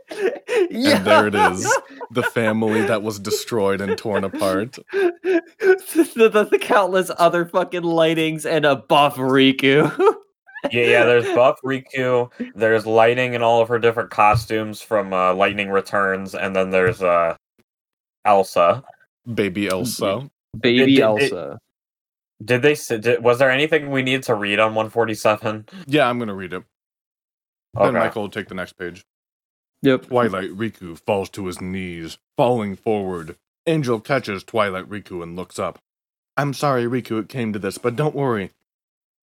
[0.09, 1.71] And there it is.
[2.11, 4.79] The family that was destroyed and torn apart.
[4.93, 10.15] the, the, the countless other fucking lightings and a buff Riku.
[10.73, 15.33] Yeah, yeah, there's Buff Riku, there's Lightning in all of her different costumes from uh,
[15.33, 17.37] Lightning Returns, and then there's uh,
[18.25, 18.83] Elsa.
[19.33, 20.29] Baby Elsa.
[20.61, 21.59] Baby did- did- Elsa.
[22.45, 22.73] Did they?
[22.73, 25.67] s- Did, was there anything we need to read on 147?
[25.87, 26.65] Yeah, I'm gonna read it.
[27.75, 27.99] Then Okay.
[27.99, 29.05] Michael will take the next page.
[29.83, 30.07] Yep.
[30.07, 33.37] Twilight Riku falls to his knees, falling forward.
[33.67, 35.79] Angel catches Twilight Riku and looks up.
[36.37, 38.51] I'm sorry, Riku, it came to this, but don't worry.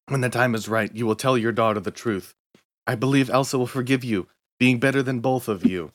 [0.08, 2.34] When the time is right, you will tell your daughter the truth.
[2.88, 4.28] I believe Elsa will forgive you,
[4.60, 5.92] being better than both of you.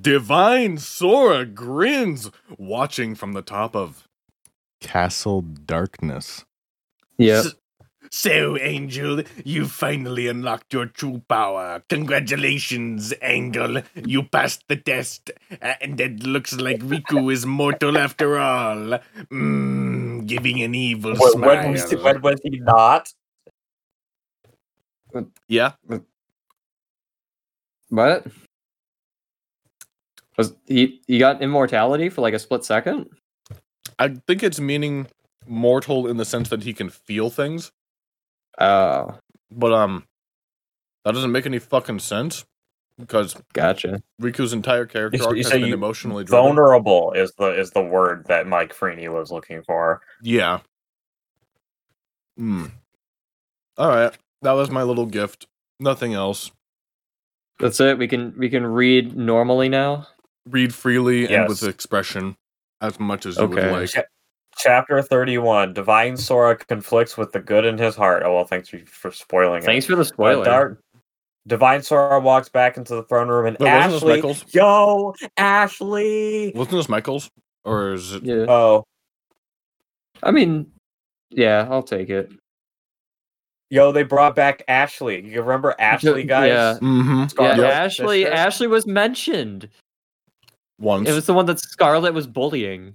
[0.00, 4.05] Divine Sora grins, watching from the top of
[4.86, 6.44] Castle Darkness.
[7.18, 7.46] Yep.
[8.12, 11.82] So, Angel, you finally unlocked your true power.
[11.88, 13.82] Congratulations, Angel.
[13.96, 19.00] You passed the test, uh, and it looks like Riku is mortal after all.
[19.32, 21.56] Mmm, giving an evil When, smile.
[21.56, 23.12] when, was, when was he not?
[25.48, 25.72] yeah,
[27.88, 28.26] What?
[30.38, 33.08] Was he he got immortality for like a split second?
[33.98, 35.06] I think it's meaning
[35.46, 37.72] mortal in the sense that he can feel things,
[38.58, 39.18] Oh,
[39.50, 40.04] but um,
[41.04, 42.44] that doesn't make any fucking sense
[42.98, 44.02] because gotcha.
[44.20, 46.44] Riku's entire character arc you- has so been you- emotionally driven.
[46.44, 50.00] Vulnerable is the is the word that Mike Freeney was looking for.
[50.22, 50.60] Yeah.
[52.36, 52.66] Hmm.
[53.78, 54.16] All right.
[54.42, 55.46] That was my little gift.
[55.80, 56.50] Nothing else.
[57.58, 57.98] That's it.
[57.98, 60.06] We can we can read normally now.
[60.48, 62.36] Read freely and with expression
[62.80, 63.70] as much as you Okay.
[63.72, 64.06] would like.
[64.58, 68.22] Chapter 31 Divine Sora conflicts with the good in his heart.
[68.24, 69.88] Oh, well, thanks for- for spoiling Thanks it.
[69.90, 70.44] for the Uh, spoiler.
[70.44, 70.80] Dark,
[71.46, 74.14] Divine Sora walks back into the throne room and Wait, Ashley.
[74.14, 74.44] Michaels?
[74.54, 76.52] Yo, Ashley.
[76.54, 77.30] Wasn't this Michaels?
[77.64, 78.24] Or is it?
[78.24, 78.46] yeah.
[78.48, 78.84] Oh,
[80.22, 80.72] I mean,
[81.30, 82.30] yeah, I'll take it.
[83.68, 85.20] yo, they brought back Ashley.
[85.26, 86.48] You remember Ashley, guys?
[86.48, 86.74] yeah.
[86.80, 87.18] Mm-hmm.
[87.18, 88.22] Yeah, Scarlet Ashley.
[88.22, 88.34] sister?
[88.36, 89.68] Ashley was mentioned.
[90.78, 91.08] Once.
[91.08, 92.94] It was the one that Scarlet was bullying.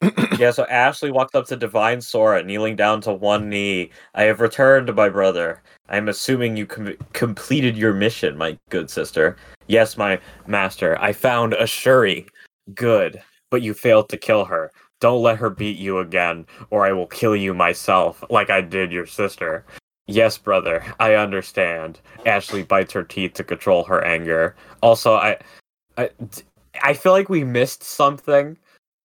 [0.38, 3.90] Yeah, so Ashley walked up to Divine Sora, kneeling down to one knee.
[4.14, 5.62] I have returned, my brother.
[5.88, 9.36] I am assuming you com- completed your mission, my good sister.
[9.66, 10.98] Yes, my master.
[11.00, 12.26] I found Ashuri.
[12.74, 14.72] Good, but you failed to kill her.
[15.00, 18.90] Don't let her beat you again, or I will kill you myself, like I did
[18.90, 19.64] your sister.
[20.06, 22.00] Yes, brother, I understand.
[22.26, 24.56] Ashley bites her teeth to control her anger.
[24.82, 25.38] Also, I,
[25.96, 26.10] I,
[26.82, 28.56] I feel like we missed something.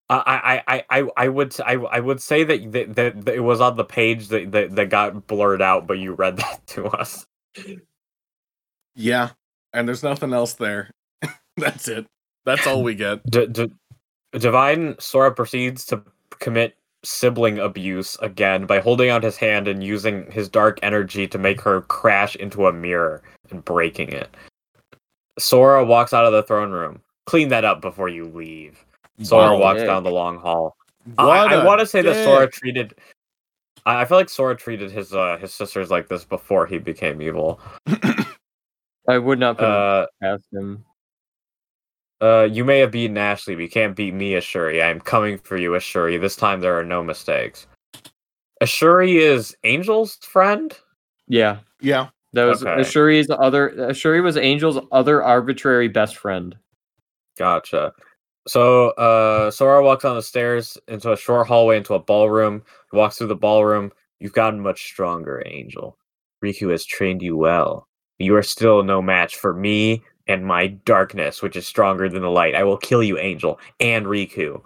[0.08, 3.40] I, I, I, I, I would, I, I would say that, that, that, that it
[3.40, 6.86] was on the page that, that, that got blurred out, but you read that to
[6.86, 7.26] us.
[8.94, 9.30] yeah.
[9.72, 10.90] And there's nothing else there.
[11.56, 12.06] That's it.
[12.44, 13.28] That's all we get.
[13.28, 13.72] D- D-
[14.32, 16.02] Divine Sora proceeds to
[16.38, 21.38] commit sibling abuse again by holding out his hand and using his dark energy to
[21.38, 24.28] make her crash into a mirror and breaking it.
[25.38, 27.00] Sora walks out of the throne room.
[27.26, 28.84] Clean that up before you leave.
[29.22, 29.58] Sora Wow.
[29.58, 29.86] walks dick.
[29.86, 30.76] down the long hall.
[31.16, 32.94] What I, I a want to say that Sora treated.
[33.84, 37.20] I I feel like Sora treated his uh, his sisters like this before he became
[37.22, 37.60] evil.
[39.08, 40.84] I would not put it Uh, past him.
[42.20, 44.82] uh, you may have beaten Ashley, but you can't beat me, Ashuri.
[44.82, 46.20] I am coming for you, Ashuri.
[46.20, 47.66] This time there are no mistakes.
[48.62, 50.76] Ashuri is Angel's friend.
[51.28, 52.08] Yeah, Yeah.
[52.36, 52.82] That was Okay.
[52.82, 53.70] Ashuri's other.
[53.70, 56.54] Ashuri was Angel's other arbitrary best friend.
[57.38, 57.92] Gotcha.
[58.46, 62.62] So uh Sora walks on the stairs into a short hallway into a ballroom.
[62.92, 63.90] He walks through the ballroom.
[64.20, 65.96] You've gotten much stronger, Angel.
[66.44, 67.88] Riku has trained you well.
[68.18, 72.30] You are still no match for me and my darkness, which is stronger than the
[72.30, 72.54] light.
[72.54, 74.60] I will kill you, Angel, and Riku.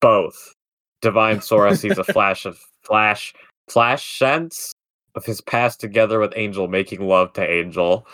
[0.00, 0.54] Both.
[1.02, 3.32] Divine Sora sees a flash of flash
[3.68, 4.72] flash sense
[5.14, 8.06] of his past together with Angel, making love to Angel.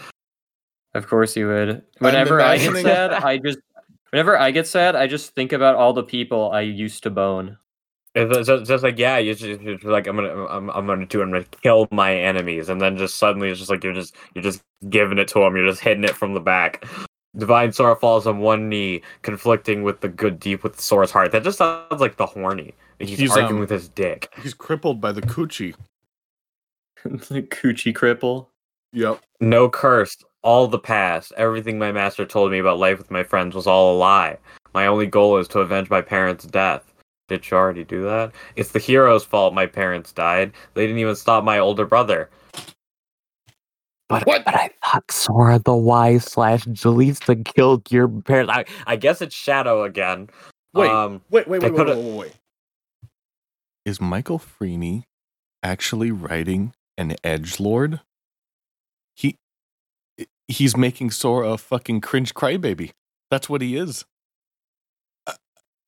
[0.95, 1.83] Of course he would.
[1.99, 3.59] Whenever I get sad, I just.
[4.11, 7.59] Whenever I get sad, I just think about all the people I used to bone.
[8.15, 11.07] It's just, just like yeah, you just, you're just like I'm gonna I'm, I'm gonna
[11.07, 14.17] do I'm gonna kill my enemies, and then just suddenly it's just like you're just
[14.35, 15.55] you're just giving it to him.
[15.57, 16.87] You're just hitting it from the back.
[17.37, 21.31] Divine Sora falls on one knee, conflicting with the good deep with Sora's heart.
[21.33, 22.75] That just sounds like the horny.
[22.99, 24.33] He's, He's, arguing um, with his dick.
[24.43, 25.75] He's crippled by the coochie.
[27.07, 28.47] Coochie cripple.
[28.93, 29.21] Yep.
[29.41, 30.17] No curse.
[30.43, 31.33] All the past.
[31.37, 34.39] Everything my master told me about life with my friends was all a lie.
[34.75, 36.93] My only goal is to avenge my parents' death.
[37.29, 38.33] Did you already do that?
[38.57, 40.53] It's the hero's fault my parents died.
[40.75, 42.31] They didn't even stop my older brother.
[44.09, 44.45] But, What?
[44.47, 48.51] but I thought Sora the wise slash Jaleesa killed your parents.
[48.55, 50.31] I, I guess it's Shadow again.
[50.73, 50.91] Wait.
[50.91, 52.33] Um, Wait, wait, wait, wait, wait, wait, wait.
[53.85, 55.03] Is Michael Freeney
[55.63, 58.01] actually writing an edge lord?
[59.15, 59.37] He
[60.47, 62.91] he's making Sora a fucking cringe crybaby.
[63.31, 64.05] That's what he is.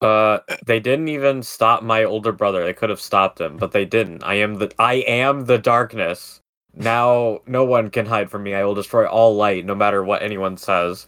[0.00, 2.64] Uh, they didn't even stop my older brother.
[2.64, 4.22] They could have stopped him, but they didn't.
[4.24, 6.40] I am the I am the darkness.
[6.74, 8.54] Now no one can hide from me.
[8.54, 11.06] I will destroy all light, no matter what anyone says.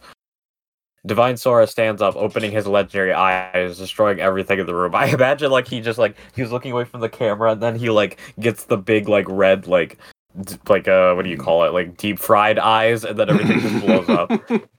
[1.05, 4.95] Divine Sora stands up, opening his legendary eyes, destroying everything in the room.
[4.95, 7.75] I imagine like he just like he was looking away from the camera, and then
[7.75, 9.97] he like gets the big like red like
[10.41, 13.59] d- like uh what do you call it like deep fried eyes, and then everything
[13.59, 14.31] just blows up.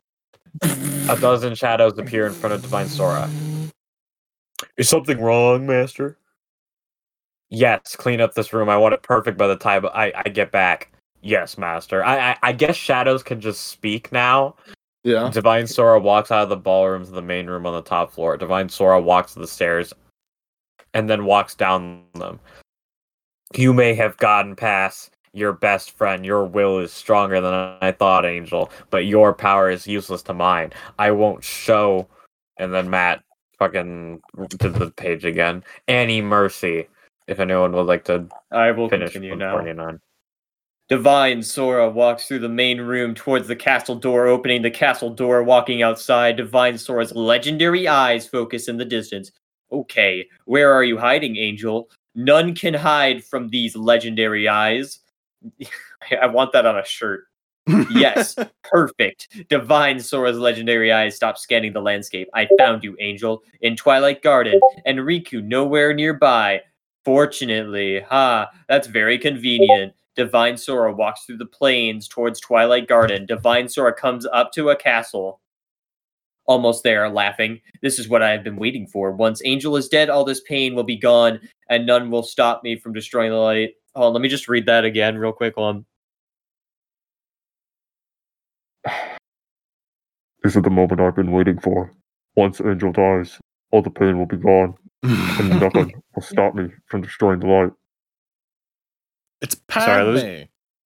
[1.11, 3.29] A dozen shadows appear in front of Divine Sora.
[4.77, 6.17] Is something wrong, Master?
[7.51, 8.69] Yes, clean up this room.
[8.69, 10.93] I want it perfect by the time I, I get back.
[11.21, 12.05] Yes, Master.
[12.05, 14.55] I, I I guess shadows can just speak now.
[15.05, 15.31] Yeah.
[15.31, 18.37] Divine Sora walks out of the ballroom to the main room on the top floor.
[18.37, 19.93] Divine Sora walks to the stairs
[20.95, 22.41] and then walks down them.
[23.55, 26.25] You may have gotten past your best friend.
[26.25, 30.73] Your will is stronger than I thought, Angel, but your power is useless to mine.
[30.99, 32.09] I won't show.
[32.57, 33.23] And then Matt
[33.59, 35.63] fucking did the page again.
[35.87, 36.89] Any mercy.
[37.27, 39.55] If anyone would like to I will finish continue now.
[39.55, 40.01] 149.
[40.89, 45.43] Divine Sora walks through the main room towards the castle door, opening the castle door,
[45.43, 46.37] walking outside.
[46.37, 49.33] Divine Sora's legendary eyes focus in the distance.
[49.73, 51.89] Okay, where are you hiding, Angel?
[52.15, 55.01] None can hide from these legendary eyes.
[56.23, 57.25] I want that on a shirt.
[57.91, 59.49] Yes, perfect.
[59.49, 62.29] Divine Sora's legendary eyes stop scanning the landscape.
[62.35, 66.61] I found you, Angel, in Twilight Garden, and Riku nowhere nearby.
[67.07, 69.95] Fortunately, ha, that's very convenient.
[70.17, 73.27] Divine Sora walks through the plains towards Twilight Garden.
[73.27, 75.41] Divine Sora comes up to a castle.
[76.47, 77.61] Almost there, laughing.
[77.83, 79.11] This is what I have been waiting for.
[79.13, 82.77] Once Angel is dead, all this pain will be gone, and none will stop me
[82.77, 83.71] from destroying the light.
[83.95, 85.55] Hold on, let me just read that again real quick.
[85.57, 85.85] Hold
[88.87, 88.93] on.
[90.43, 91.91] This is the moment I've been waiting for.
[92.37, 93.39] Once Angel dies,
[93.71, 97.71] all the pain will be gone, and nothing will stop me from destroying the light.
[99.45, 100.43] It's Sorry, that was- Padme.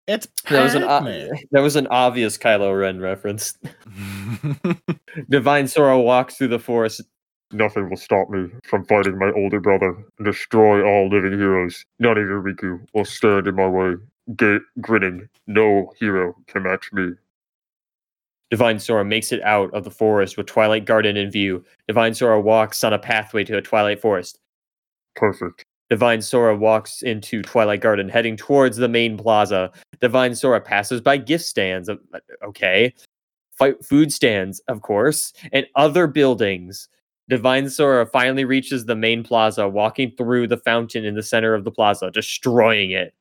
[0.08, 1.36] It's That was an o- Padme.
[1.52, 3.58] that was an obvious Kylo Ren reference.
[5.28, 7.02] Divine Sora walks through the forest.
[7.52, 11.84] Nothing will stop me from fighting my older brother and destroy all living heroes.
[11.98, 13.94] Not even Riku will stand in my way,
[14.36, 15.28] ga- grinning.
[15.46, 17.12] No hero can match me.
[18.50, 21.62] Divine Sora makes it out of the forest with Twilight Garden in view.
[21.86, 24.40] Divine Sora walks on a pathway to a Twilight Forest.
[25.16, 25.64] Perfect.
[25.90, 29.70] Divine Sora walks into Twilight Garden, heading towards the main plaza.
[30.00, 31.96] Divine Sora passes by gift stands, uh,
[32.44, 32.92] okay,
[33.56, 36.88] Fi- food stands, of course, and other buildings.
[37.28, 41.64] Divine Sora finally reaches the main plaza, walking through the fountain in the center of
[41.64, 43.14] the plaza, destroying it.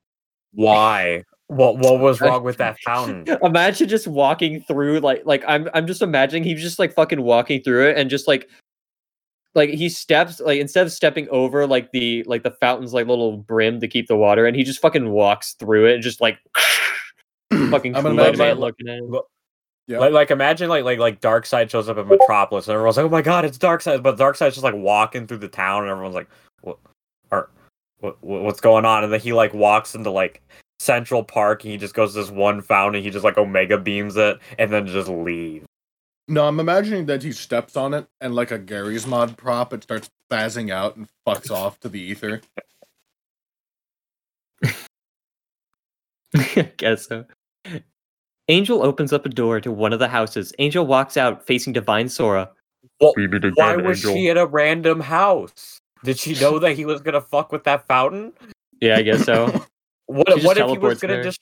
[0.53, 1.23] Why?
[1.47, 3.25] What what was wrong with that fountain?
[3.41, 7.61] Imagine just walking through like like I'm I'm just imagining he's just like fucking walking
[7.61, 8.49] through it and just like
[9.57, 13.35] like he steps like instead of stepping over like the like the fountain's like little
[13.37, 16.37] brim to keep the water and he just fucking walks through it and just like
[17.71, 19.15] fucking I'm gonna imagine- man looking at him.
[19.89, 20.01] Yep.
[20.01, 23.09] Like, like imagine like like like Darkseid shows up in Metropolis and everyone's like, oh
[23.09, 26.29] my god, it's Darkseid but Darkseid's just like walking through the town and everyone's like,
[26.61, 26.77] what,
[27.31, 27.49] are,
[27.99, 29.03] what, what- what's going on?
[29.05, 30.41] And then he like walks into like
[30.79, 34.17] Central Park and he just goes to this one fountain, he just like Omega beams
[34.17, 35.65] it and then just leaves.
[36.27, 39.83] No, I'm imagining that he steps on it and like a Garry's Mod prop, it
[39.83, 42.41] starts spazzing out and fucks off to the ether.
[46.35, 47.25] I guess so.
[48.49, 50.53] Angel opens up a door to one of the houses.
[50.59, 52.49] Angel walks out facing Divine Sora.
[52.99, 54.13] Well, again, why was Angel.
[54.13, 55.79] she in a random house?
[56.03, 58.33] Did she know that he was gonna fuck with that fountain?
[58.81, 59.65] Yeah, I guess so.
[60.09, 61.23] What, what if he was gonna there.
[61.25, 61.41] just?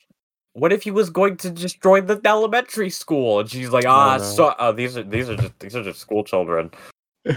[0.56, 3.42] What if he was going to destroy the elementary school?
[3.42, 4.24] And she's like, ah, know.
[4.24, 6.72] so uh, these are these are just these are just school children.
[7.26, 7.34] We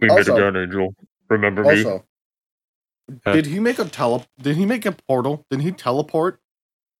[0.00, 0.94] meet Also- again, Angel.
[1.28, 1.84] Remember me?
[1.84, 2.04] Also,
[3.26, 3.32] Huh.
[3.34, 4.24] did he make a tele?
[4.40, 5.44] Did he make a portal?
[5.50, 6.40] Did he teleport?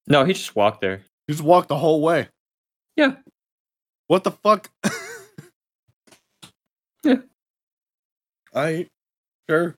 [0.05, 0.97] No, he just walked there.
[1.25, 2.29] He just walked the whole way.
[2.95, 3.15] Yeah.
[4.05, 4.69] What the fuck?
[7.03, 7.15] Yeah.
[8.53, 8.87] I
[9.49, 9.75] sure.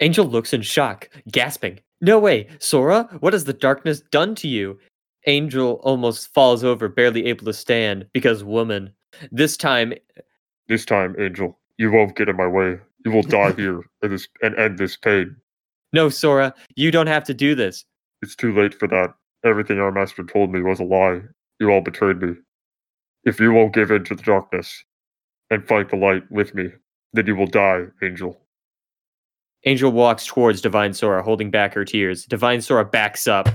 [0.00, 1.80] Angel looks in shock, gasping.
[2.00, 4.78] No way, Sora, what has the darkness done to you?
[5.26, 8.92] Angel almost falls over, barely able to stand, because woman.
[9.30, 9.94] This time,
[10.68, 12.78] This time, Angel, you won't get in my way.
[13.04, 15.36] You will die here and, this, and end this pain.
[15.92, 17.84] no, Sora, you don't have to do this.
[18.22, 19.14] It's too late for that.
[19.44, 21.20] Everything our master told me was a lie.
[21.60, 22.34] You all betrayed me.
[23.24, 24.84] If you won't give in to the darkness
[25.50, 26.70] and fight the light with me,
[27.12, 28.40] then you will die, Angel.
[29.66, 32.26] Angel walks towards Divine Sora, holding back her tears.
[32.26, 33.48] Divine Sora backs up.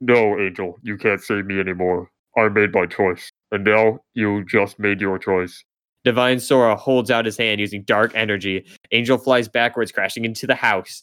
[0.00, 2.10] No, Angel, you can't save me anymore.
[2.38, 5.62] I made my choice, and now you just made your choice.
[6.04, 8.66] Divine Sora holds out his hand using dark energy.
[8.90, 11.02] Angel flies backwards, crashing into the house.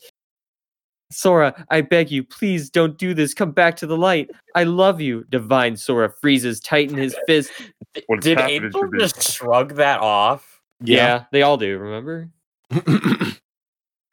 [1.11, 3.33] Sora, I beg you, please don't do this.
[3.33, 4.29] Come back to the light.
[4.55, 5.25] I love you.
[5.29, 7.51] Divine Sora freezes tight in his fist.
[8.07, 10.61] What's Did Angel just shrug that off?
[10.81, 11.25] Yeah.
[11.31, 12.29] they all do, remember?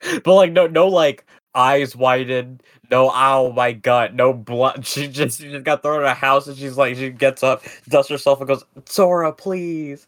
[0.25, 4.87] But like no no like eyes widened, no ow my gut, no blood.
[4.87, 7.65] She just she just got thrown in a house and she's like she gets up,
[7.89, 10.07] dusts herself and goes, Sora, please.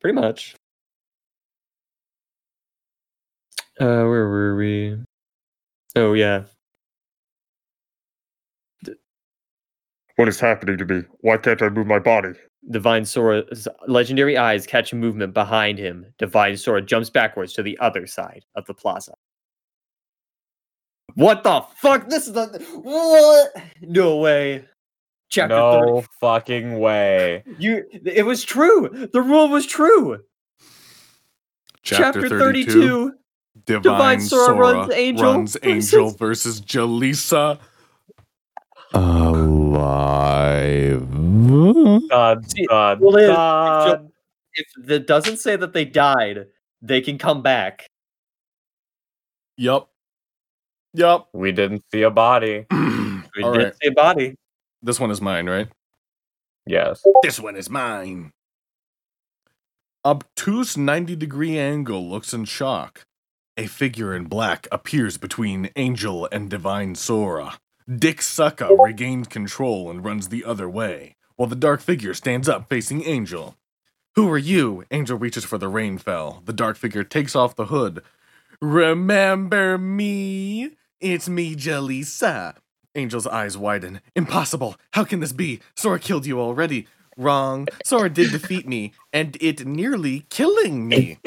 [0.00, 0.56] Pretty much.
[3.80, 4.96] Uh, where were we?
[5.96, 6.44] Oh, yeah.
[10.16, 11.04] What is happening to me?
[11.20, 12.34] Why can't I move my body?
[12.68, 16.06] Divine Sora's legendary eyes catch a movement behind him.
[16.18, 19.14] Divine Sora jumps backwards to the other side of the plaza.
[21.14, 22.08] What the fuck?
[22.08, 22.46] This is the
[22.82, 23.64] what?
[23.80, 24.64] No way.
[25.30, 27.44] Chapter no fucking way.
[27.58, 29.08] You it was true.
[29.12, 30.18] The rule was true.
[31.82, 33.12] Chapter, 32.
[33.64, 34.88] Divine, Divine Sora Sora, runs
[35.20, 37.58] runs Angel Angel, versus- versus Jalisa.
[42.34, 43.28] Dun, See, dun, well, it is.
[43.28, 44.12] dun.
[44.54, 46.46] If it doesn't say that they died,
[46.82, 47.86] they can come back.
[49.56, 49.90] Yup.
[50.94, 51.28] Yup.
[51.32, 52.66] We didn't see a body.
[53.36, 53.74] We All did right.
[53.80, 54.34] see a body.
[54.82, 55.68] This one is mine, right?
[56.66, 57.00] Yes.
[57.22, 58.32] This one is mine.
[60.04, 63.04] Obtuse 90 degree angle looks in shock.
[63.56, 67.58] A figure in black appears between Angel and Divine Sora.
[67.88, 72.68] Dick Sucka regains control and runs the other way, while the dark figure stands up
[72.68, 73.56] facing Angel.
[74.14, 74.84] Who are you?
[74.90, 76.44] Angel reaches for the rainfell.
[76.44, 78.02] The dark figure takes off the hood.
[78.60, 80.72] Remember me?
[81.00, 82.56] It's me, Jalisa.
[82.94, 84.02] Angel's eyes widen.
[84.14, 84.76] Impossible.
[84.90, 85.60] How can this be?
[85.74, 86.86] Sora killed you already.
[87.16, 87.66] Wrong.
[87.86, 91.20] Sora did defeat me, and it nearly killing me.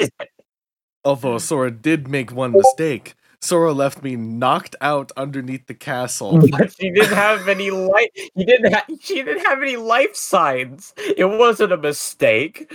[1.04, 3.16] Although Sora did make one mistake.
[3.44, 6.40] Sora left me knocked out underneath the castle.
[6.80, 8.08] She didn't have any life.
[8.14, 8.72] He didn't.
[8.72, 10.94] Ha- she didn't have any life signs.
[10.96, 12.72] It wasn't a mistake.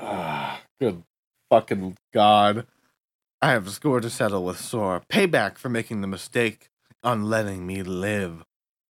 [0.00, 1.04] Ah, good
[1.48, 2.66] fucking god.
[3.40, 5.02] I have a score to settle with Sora.
[5.08, 6.70] Payback for making the mistake
[7.04, 8.42] on letting me live.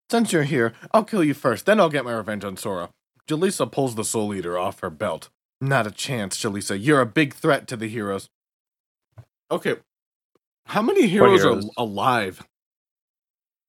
[0.08, 2.90] Since you're here, I'll kill you first, then I'll get my revenge on Sora.
[3.28, 5.30] Jalisa pulls the Soul Eater off her belt.
[5.60, 6.78] Not a chance, Jalisa.
[6.80, 8.28] You're a big threat to the heroes.
[9.50, 9.76] Okay.
[10.66, 11.64] How many heroes, heroes?
[11.64, 12.42] are alive?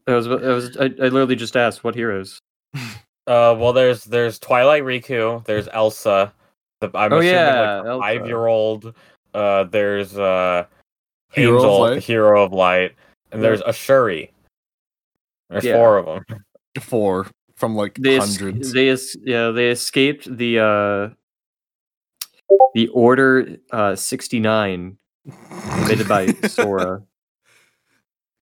[0.07, 0.27] It was.
[0.27, 0.77] It was.
[0.77, 2.39] I, I literally just asked what heroes.
[3.25, 5.45] Uh, well, there's there's Twilight Riku.
[5.45, 6.33] There's Elsa.
[6.81, 8.93] The, I'm Oh, assuming yeah, like five year old.
[9.33, 10.65] Uh, there's uh,
[11.31, 11.93] Hero Angel, Light?
[11.93, 12.95] the hero of light,
[13.31, 14.29] and there's Ashuri.
[15.49, 15.75] There's Yeah.
[15.77, 16.43] four of them.
[16.81, 18.73] Four from like They es- hundreds.
[18.73, 21.09] they es- yeah they escaped the uh
[22.73, 27.03] the Order uh sixty nine committed by Sora.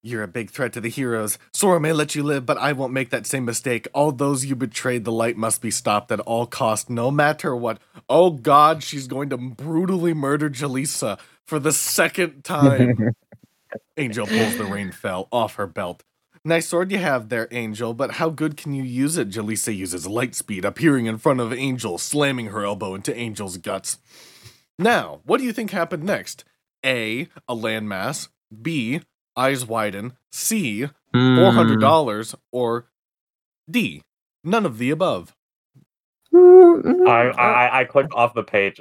[0.03, 1.37] You're a big threat to the heroes.
[1.53, 3.87] Sora may let you live, but I won't make that same mistake.
[3.93, 7.77] All those you betrayed, the light must be stopped at all cost, no matter what.
[8.09, 13.13] Oh god, she's going to brutally murder Jalisa for the second time.
[13.97, 16.03] Angel pulls the rainfell off her belt.
[16.43, 19.29] Nice sword you have there, Angel, but how good can you use it?
[19.29, 23.99] Jalisa uses light speed, appearing in front of Angel, slamming her elbow into Angel's guts.
[24.79, 26.43] Now, what do you think happened next?
[26.85, 27.27] A.
[27.47, 28.29] A landmass.
[28.61, 29.01] B.
[29.35, 30.13] Eyes widen.
[30.31, 30.87] C.
[31.13, 31.37] Hmm.
[31.37, 32.35] Four hundred dollars.
[32.51, 32.87] Or
[33.69, 34.01] D.
[34.43, 35.35] None of the above.
[36.31, 37.07] Hmm.
[37.07, 38.79] I, I I clicked off the page.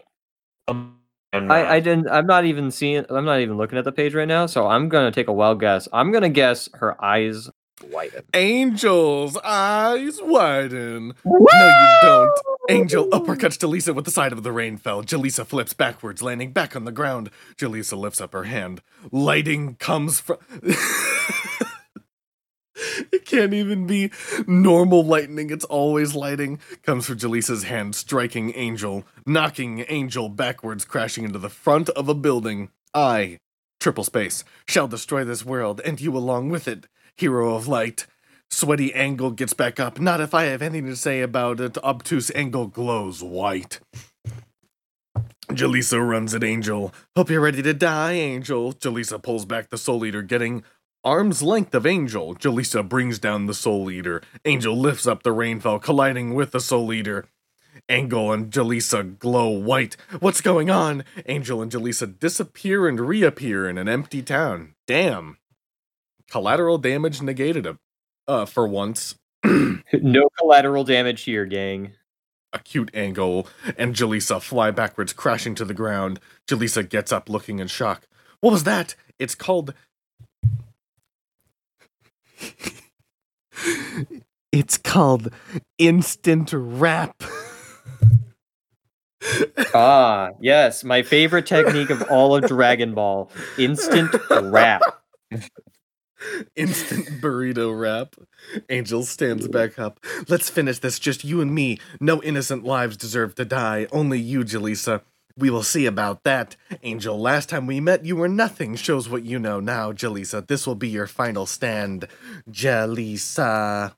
[0.68, 0.98] Um,
[1.32, 2.08] and I, I didn't.
[2.08, 3.04] I'm not even seeing.
[3.08, 4.46] I'm not even looking at the page right now.
[4.46, 5.88] So I'm gonna take a wild guess.
[5.92, 7.50] I'm gonna guess her eyes
[7.84, 8.24] widen.
[8.34, 11.14] Angel's eyes widen.
[11.24, 12.40] No, you don't.
[12.68, 15.04] Angel uppercuts Jalisa with the side of the rainfell.
[15.04, 17.30] Jalisa flips backwards, landing back on the ground.
[17.56, 18.82] Jalisa lifts up her hand.
[19.10, 20.38] Lighting comes from.
[23.12, 24.10] it can't even be
[24.46, 25.50] normal lightning.
[25.50, 26.60] It's always lighting.
[26.82, 32.14] Comes from Jalisa's hand, striking Angel, knocking Angel backwards, crashing into the front of a
[32.14, 32.70] building.
[32.94, 33.38] I,
[33.78, 36.86] triple space, shall destroy this world, and you along with it,
[37.16, 38.06] hero of light.
[38.50, 40.00] Sweaty Angle gets back up.
[40.00, 41.78] Not if I have anything to say about it.
[41.78, 43.80] Obtuse Angle glows white.
[45.48, 46.94] Jalisa runs at Angel.
[47.16, 48.72] Hope you're ready to die, Angel.
[48.72, 50.62] Jalisa pulls back the Soul Eater, getting
[51.02, 52.34] arm's length of Angel.
[52.36, 54.22] Jalisa brings down the Soul Eater.
[54.44, 57.26] Angel lifts up the Rainfell, colliding with the Soul Eater.
[57.88, 59.96] Angel and Jalisa glow white.
[60.20, 61.04] What's going on?
[61.26, 64.74] Angel and Jalisa disappear and reappear in an empty town.
[64.86, 65.38] Damn.
[66.30, 67.78] Collateral damage negated him
[68.28, 69.16] uh, for once.
[69.44, 71.92] no collateral damage here, gang.
[72.52, 76.18] Acute angle, and Jalisa fly backwards, crashing to the ground.
[76.48, 78.06] Jalisa gets up, looking in shock.
[78.40, 78.94] What was that?
[79.18, 79.74] It's called.
[84.52, 85.32] it's called
[85.78, 87.22] instant rap.
[89.74, 94.82] Ah, yes, my favorite technique of all of Dragon Ball: instant wrap.
[96.56, 98.16] Instant burrito wrap.
[98.68, 100.00] Angel stands back up.
[100.28, 101.78] Let's finish this, just you and me.
[102.00, 103.86] No innocent lives deserve to die.
[103.92, 105.02] Only you, Jalisa.
[105.36, 106.56] We will see about that.
[106.82, 108.74] Angel, last time we met, you were nothing.
[108.74, 110.46] Shows what you know now, Jalisa.
[110.46, 112.06] This will be your final stand.
[112.50, 113.94] Jalisa.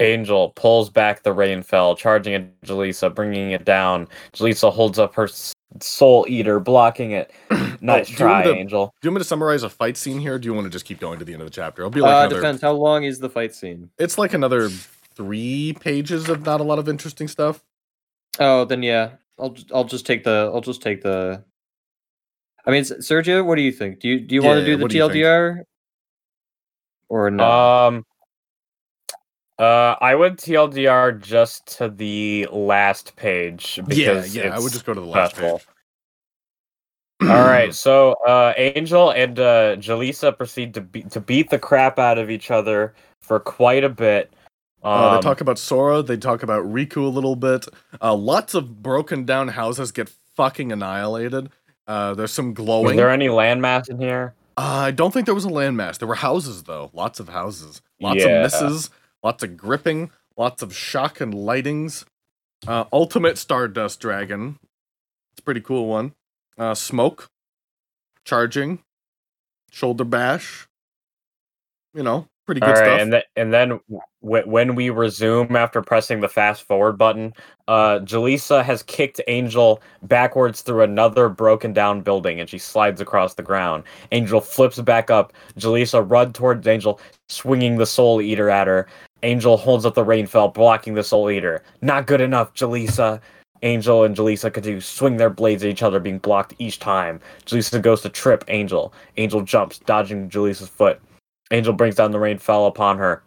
[0.00, 4.08] Angel pulls back the rainfell, charging at Jalisa, bringing it down.
[4.32, 5.28] Jalisa holds up her
[5.80, 7.30] soul eater, blocking it.
[7.50, 8.94] nice do you want try, me to- Angel.
[9.00, 10.34] Do you want me to summarize a fight scene here?
[10.34, 11.82] Or do you want to just keep going to the end of the chapter?
[11.82, 12.36] It'll be like Uh, another.
[12.36, 12.62] depends.
[12.62, 13.90] How long is the fight scene?
[13.98, 14.68] It's like another
[15.14, 17.62] three pages of not a lot of interesting stuff.
[18.40, 21.44] Oh, then yeah, I'll just, I'll just take the I'll just take the.
[22.64, 24.00] I mean, Sergio, what do you think?
[24.00, 24.98] Do you do you want to do the do?
[24.98, 25.64] TLDR
[27.10, 27.44] or no?
[27.44, 28.06] Um,
[29.58, 34.54] uh, I would TLDR just to the last page Yeah, because yeah.
[34.54, 35.58] I would just go to the last special.
[35.58, 35.66] page.
[37.22, 41.98] All right, so uh, Angel and uh, Jaleesa proceed to be- to beat the crap
[41.98, 44.32] out of each other for quite a bit.
[44.82, 46.02] Um, Uh, they talk about Sora.
[46.02, 47.66] They talk about Riku a little bit.
[48.00, 51.50] Uh, lots of broken down houses get fucking annihilated.
[51.86, 52.96] Uh, there's some glowing.
[52.96, 54.34] there any landmass in here?
[54.56, 55.98] Uh, I don't think there was a landmass.
[55.98, 56.90] There were houses though.
[56.92, 57.80] Lots of houses.
[58.00, 58.26] Lots Yeah.
[58.28, 58.90] of misses.
[59.22, 60.10] Lots of gripping.
[60.36, 62.04] Lots of shock and lightings.
[62.66, 64.58] Uh, Ultimate Stardust Dragon.
[65.32, 66.12] It's a pretty cool one.
[66.58, 67.28] Uh, smoke.
[68.24, 68.80] Charging.
[69.70, 70.68] Shoulder bash.
[71.94, 73.00] You know, pretty good All right, stuff.
[73.00, 73.80] and then and then
[74.22, 77.34] w- when we resume after pressing the fast forward button,
[77.68, 83.34] uh, Jaleesa has kicked Angel backwards through another broken down building, and she slides across
[83.34, 83.84] the ground.
[84.10, 85.34] Angel flips back up.
[85.58, 86.98] Jaleesa runs towards Angel,
[87.28, 88.86] swinging the Soul Eater at her.
[89.22, 91.62] Angel holds up the Rainfell, blocking the Soul Eater.
[91.80, 93.20] Not good enough, Jaleesa.
[93.62, 97.20] Angel and Jaleesa continue to swing their blades at each other, being blocked each time.
[97.46, 98.92] Jaleesa goes to trip Angel.
[99.16, 101.00] Angel jumps, dodging Jaleesa's foot.
[101.52, 103.22] Angel brings down the rainfell upon her.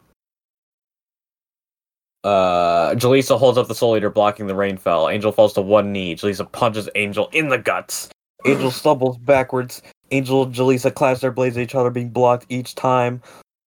[2.26, 5.14] Uh, Jaleesa holds up the Soul Eater, blocking the rainfell.
[5.14, 6.16] Angel falls to one knee.
[6.16, 8.10] Jaleesa punches Angel in the guts.
[8.46, 9.82] Angel stumbles backwards.
[10.12, 13.22] Angel and Jaleesa clash their blades at each other, being blocked each time.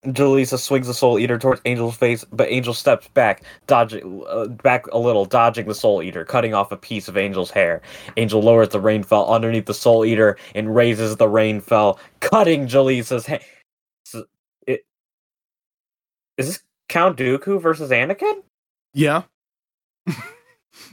[0.07, 4.87] Jaleesa swings the Soul Eater towards Angel's face, but Angel steps back, dodging uh, back
[4.89, 7.83] a little, dodging the Soul Eater, cutting off a piece of Angel's hair.
[8.17, 13.41] Angel lowers the Rainfell underneath the Soul Eater and raises the Rainfell, cutting Jaleesa's hair.
[14.67, 14.85] It
[16.37, 18.43] is this Count Dooku versus Anakin?
[18.95, 19.23] yeah.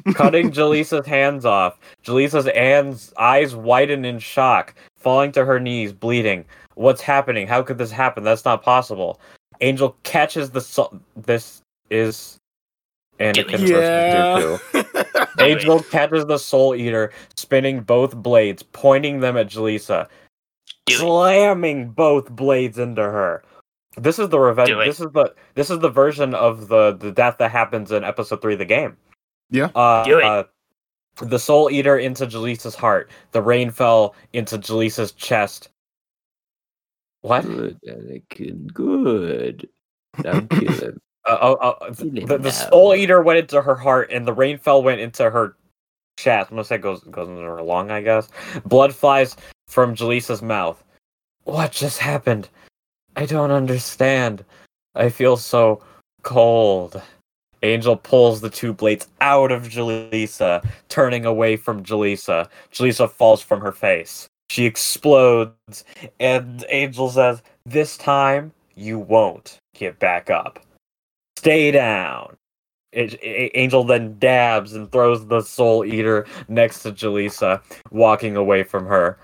[0.13, 1.79] Cutting Jaleesa's hands off.
[2.03, 6.45] Jaleesa's hands, eyes widen in shock, falling to her knees, bleeding.
[6.75, 7.47] What's happening?
[7.47, 8.23] How could this happen?
[8.23, 9.19] That's not possible.
[9.61, 10.99] Angel catches the soul.
[11.15, 12.37] This is
[13.19, 14.39] Anakin yeah.
[14.39, 15.39] versus Dooku.
[15.39, 20.07] Angel catches the Soul Eater, spinning both blades, pointing them at Jaleesa,
[20.89, 23.43] slamming both blades into her.
[23.97, 24.69] This is the revenge.
[24.69, 28.41] This is the this is the version of the the death that happens in episode
[28.41, 28.97] three of the game.
[29.49, 29.69] Yeah.
[29.75, 30.23] Uh, Do it.
[30.25, 30.43] uh,
[31.21, 33.09] the Soul Eater into Jaleesa's heart.
[33.31, 35.69] The rainfell into Jaleesa's chest.
[37.25, 37.43] What?
[37.43, 38.71] Good, Anakin.
[38.71, 39.67] Good.
[40.23, 41.01] Now kill him.
[41.27, 42.51] Uh, uh, uh, Kill him the, the.
[42.51, 45.57] Soul Eater went into her heart, and the rainfell went into her
[46.17, 46.51] chest.
[46.51, 48.29] I'm gonna say it goes goes into her lung, I guess.
[48.65, 49.35] Blood flies
[49.67, 50.83] from Jaleesa's mouth.
[51.45, 52.47] What just happened?
[53.15, 54.45] I don't understand.
[54.93, 55.81] I feel so
[56.21, 57.01] cold.
[57.63, 62.47] Angel pulls the two blades out of Jaleesa, turning away from Jaleesa.
[62.71, 64.27] Jaleesa falls from her face.
[64.49, 65.83] She explodes,
[66.19, 70.59] and Angel says, This time, you won't get back up.
[71.37, 72.35] Stay down.
[72.93, 78.63] A- A- Angel then dabs and throws the Soul Eater next to Jaleesa, walking away
[78.63, 79.17] from her.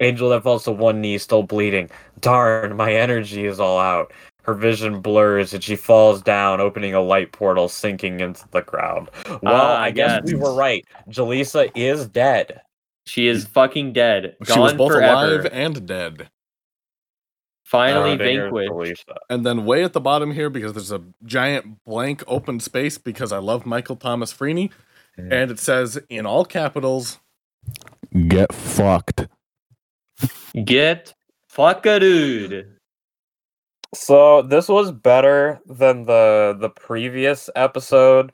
[0.00, 1.90] Angel then falls to one knee, still bleeding.
[2.20, 4.12] Darn, my energy is all out.
[4.42, 9.10] Her vision blurs and she falls down, opening a light portal, sinking into the ground.
[9.42, 10.84] Well, Ah, I guess we were right.
[11.08, 12.60] Jaleesa is dead.
[13.06, 14.36] She is fucking dead.
[14.46, 15.12] she was both forever.
[15.40, 16.28] alive and dead.
[17.64, 19.08] Finally Uh, vanquished.
[19.30, 23.32] And then way at the bottom here, because there's a giant blank open space, because
[23.32, 24.70] I love Michael Thomas Freeney,
[25.18, 25.24] Yeah.
[25.30, 27.18] and it says in all capitals,
[28.28, 29.26] Get fucked.
[30.64, 31.14] Get
[31.50, 32.70] fuckadood.
[33.94, 38.32] So this was better than the the previous episode,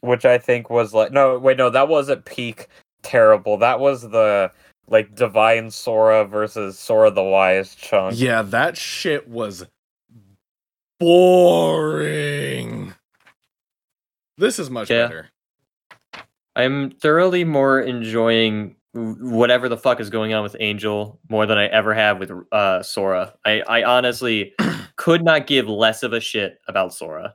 [0.00, 2.68] which I think was like no wait no that wasn't peak
[3.02, 3.56] terrible.
[3.58, 4.50] That was the
[4.88, 8.14] like Divine Sora versus Sora the Wise chunk.
[8.18, 9.66] yeah, that shit was
[10.98, 12.94] boring.
[14.36, 15.06] This is much Yeah.
[15.06, 15.28] better.
[16.56, 21.66] I'm thoroughly more enjoying whatever the fuck is going on with Angel more than I
[21.66, 23.34] ever have with uh, Sora.
[23.44, 24.54] I, I honestly
[24.96, 27.34] could not give less of a shit about Sora.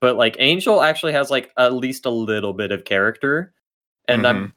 [0.00, 3.52] But like Angel actually has like at least a little bit of character.
[4.08, 4.54] And I'm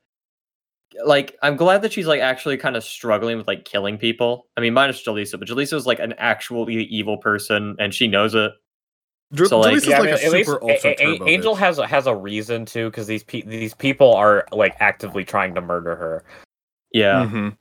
[1.05, 4.47] like I'm glad that she's like actually kind of struggling with like killing people.
[4.57, 8.33] I mean, minus Jaleesa, but Jaleesa is like an actually evil person and she knows
[8.35, 8.51] it.
[9.33, 11.59] Dr- So, like- Jaleesa's Yeah, I mean, a at least A- A- Angel bitch.
[11.59, 15.53] has a, has a reason to because these pe- these people are like actively trying
[15.55, 16.23] to murder her.
[16.93, 17.25] Yeah.
[17.29, 17.57] Mhm.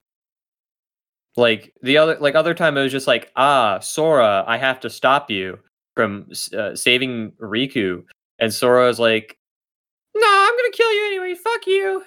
[1.37, 4.89] like the other like other time it was just like ah sora i have to
[4.89, 5.59] stop you
[5.95, 8.03] from uh, saving riku
[8.39, 9.37] and sora is like
[10.15, 12.03] no i'm gonna kill you anyway fuck you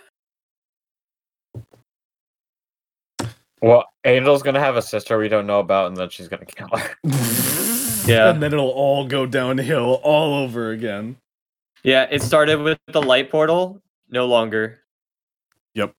[3.62, 6.70] Well, Angel's gonna have a sister we don't know about, and then she's gonna kill
[6.70, 6.96] her.
[8.08, 8.30] Yeah.
[8.32, 11.18] And then it'll all go downhill all over again.
[11.84, 14.80] yeah it started with the light portal no longer
[15.76, 15.94] Yep.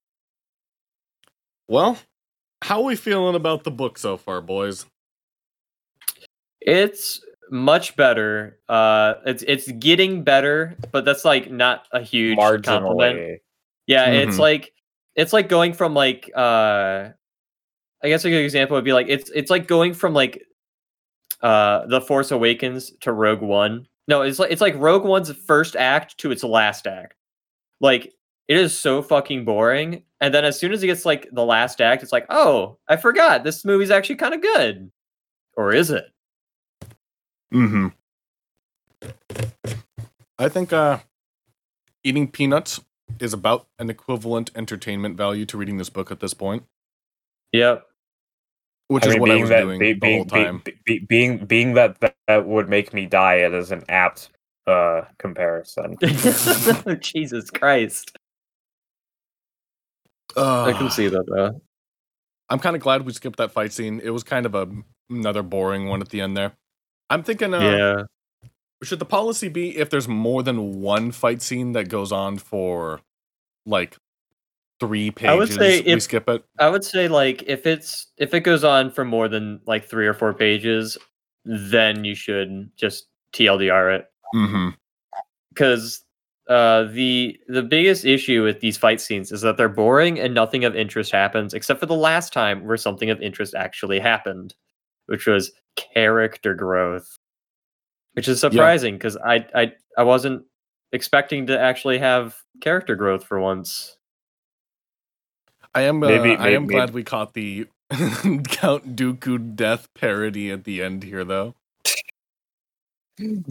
[1.68, 1.98] Well,
[2.62, 4.86] How are we feeling about the book so far, boys?
[6.60, 8.58] It's much better.
[8.68, 13.40] Uh, it's it's getting better, but that's like not a huge compliment.
[13.86, 14.40] Yeah, it's Mhm.
[14.40, 14.72] like
[15.14, 17.10] it's like going from like uh
[18.02, 20.46] I guess a good example would be like it's it's like going from like
[21.42, 23.86] uh The Force Awakens to Rogue One.
[24.08, 27.14] No, it's like it's like Rogue One's first act to its last act.
[27.80, 28.12] Like
[28.48, 30.02] it is so fucking boring.
[30.20, 32.96] And then as soon as it gets like the last act, it's like, oh, I
[32.96, 34.90] forgot this movie's actually kind of good.
[35.56, 36.06] Or is it?
[37.52, 37.88] Mm-hmm.
[40.38, 41.00] I think uh
[42.02, 42.80] eating peanuts
[43.18, 46.64] is about an equivalent entertainment value to reading this book at this point,
[47.52, 47.86] Yep.
[48.90, 50.64] Which I is mean, what I being was that, doing be- the being, whole time.
[50.64, 53.36] be- be- being being that, that that would make me die.
[53.36, 54.30] It is an apt
[54.68, 55.96] uh comparison.
[57.00, 58.16] Jesus Christ.
[60.36, 61.60] I can see that though.
[62.50, 64.00] I'm kind of glad we skipped that fight scene.
[64.02, 64.68] It was kind of a
[65.10, 66.52] another boring one at the end there.
[67.10, 68.02] I'm thinking, uh, yeah.
[68.84, 73.00] should the policy be if there's more than one fight scene that goes on for
[73.66, 73.96] like
[74.80, 76.42] three pages, I would say we if- skip it?
[76.58, 80.06] I would say like if it's if it goes on for more than like three
[80.06, 80.96] or four pages,
[81.44, 84.68] then you should just TLDR it Mm-hmm.
[85.50, 86.02] because
[86.48, 90.64] uh, the the biggest issue with these fight scenes is that they're boring and nothing
[90.64, 94.54] of interest happens except for the last time where something of interest actually happened,
[95.06, 97.18] which was character growth,
[98.14, 100.44] which is surprising because I I I wasn't
[100.92, 103.96] expecting to actually have character growth for once.
[105.74, 106.02] I am.
[106.02, 110.82] Uh, Maybe- I am maybe- glad we caught the Count Dooku death parody at the
[110.82, 111.54] end here, though.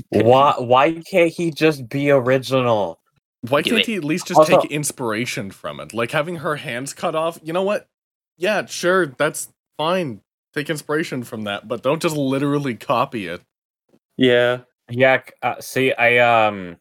[0.10, 3.00] why why can't he just be original?
[3.48, 3.86] Why Do can't it.
[3.88, 5.94] he at least just Also- take inspiration from it?
[5.94, 7.40] Like having her hands cut off.
[7.44, 7.88] You know what?
[8.38, 10.22] Yeah, sure, that's fine.
[10.54, 13.42] Take inspiration from that, but don't just literally copy it.
[14.18, 14.62] Yeah.
[14.90, 16.18] Yeah, uh, see, I
[16.48, 16.78] um,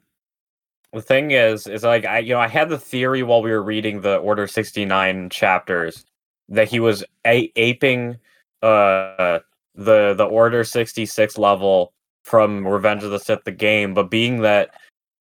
[0.92, 3.62] the thing is, is like I, you know, I had the theory while we were
[3.62, 6.04] reading the Order sixty nine chapters
[6.48, 8.16] that he was a- aping
[8.62, 9.38] uh
[9.74, 11.92] the the Order sixty six level
[12.24, 14.70] from Revenge of the Sith, the game, but being that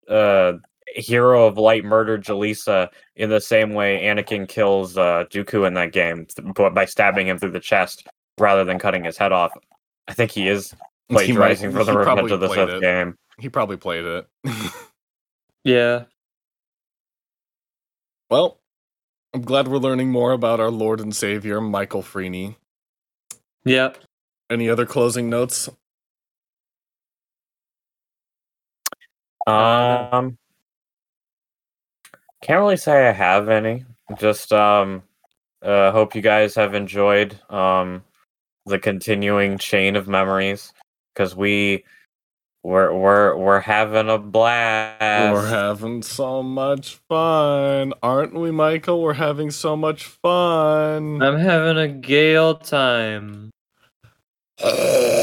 [0.10, 0.54] uh
[0.96, 2.88] Hero of Light murdered Jaleesa
[3.18, 7.38] in the same way Anakin kills uh Dooku in that game, but by stabbing him
[7.38, 8.08] through the chest
[8.40, 9.52] rather than cutting his head off.
[10.08, 10.72] I think he is
[11.10, 12.82] He might- plagiarizing for the he Revenge of the Sith it.
[12.82, 13.18] game.
[13.38, 14.26] He probably played it.
[15.68, 16.06] Yeah.
[18.30, 18.62] well,
[19.34, 22.56] I'm glad we're learning more about our Lord and Savior, Michael Freeney.
[23.66, 23.92] Yeah.
[24.50, 25.68] Any other closing notes?
[29.46, 30.38] Um,
[32.42, 33.84] can't really say I have any.
[34.18, 35.04] Just um,
[35.62, 38.06] uh, hope you guys have enjoyed um
[38.66, 40.72] the continuing chain of memories
[41.14, 41.84] because we
[42.64, 45.34] we're we're we're having a blast.
[45.34, 49.02] We're having so much fun, aren't we, Michael?
[49.02, 51.22] We're having so much fun.
[51.22, 53.52] I'm having a gale time.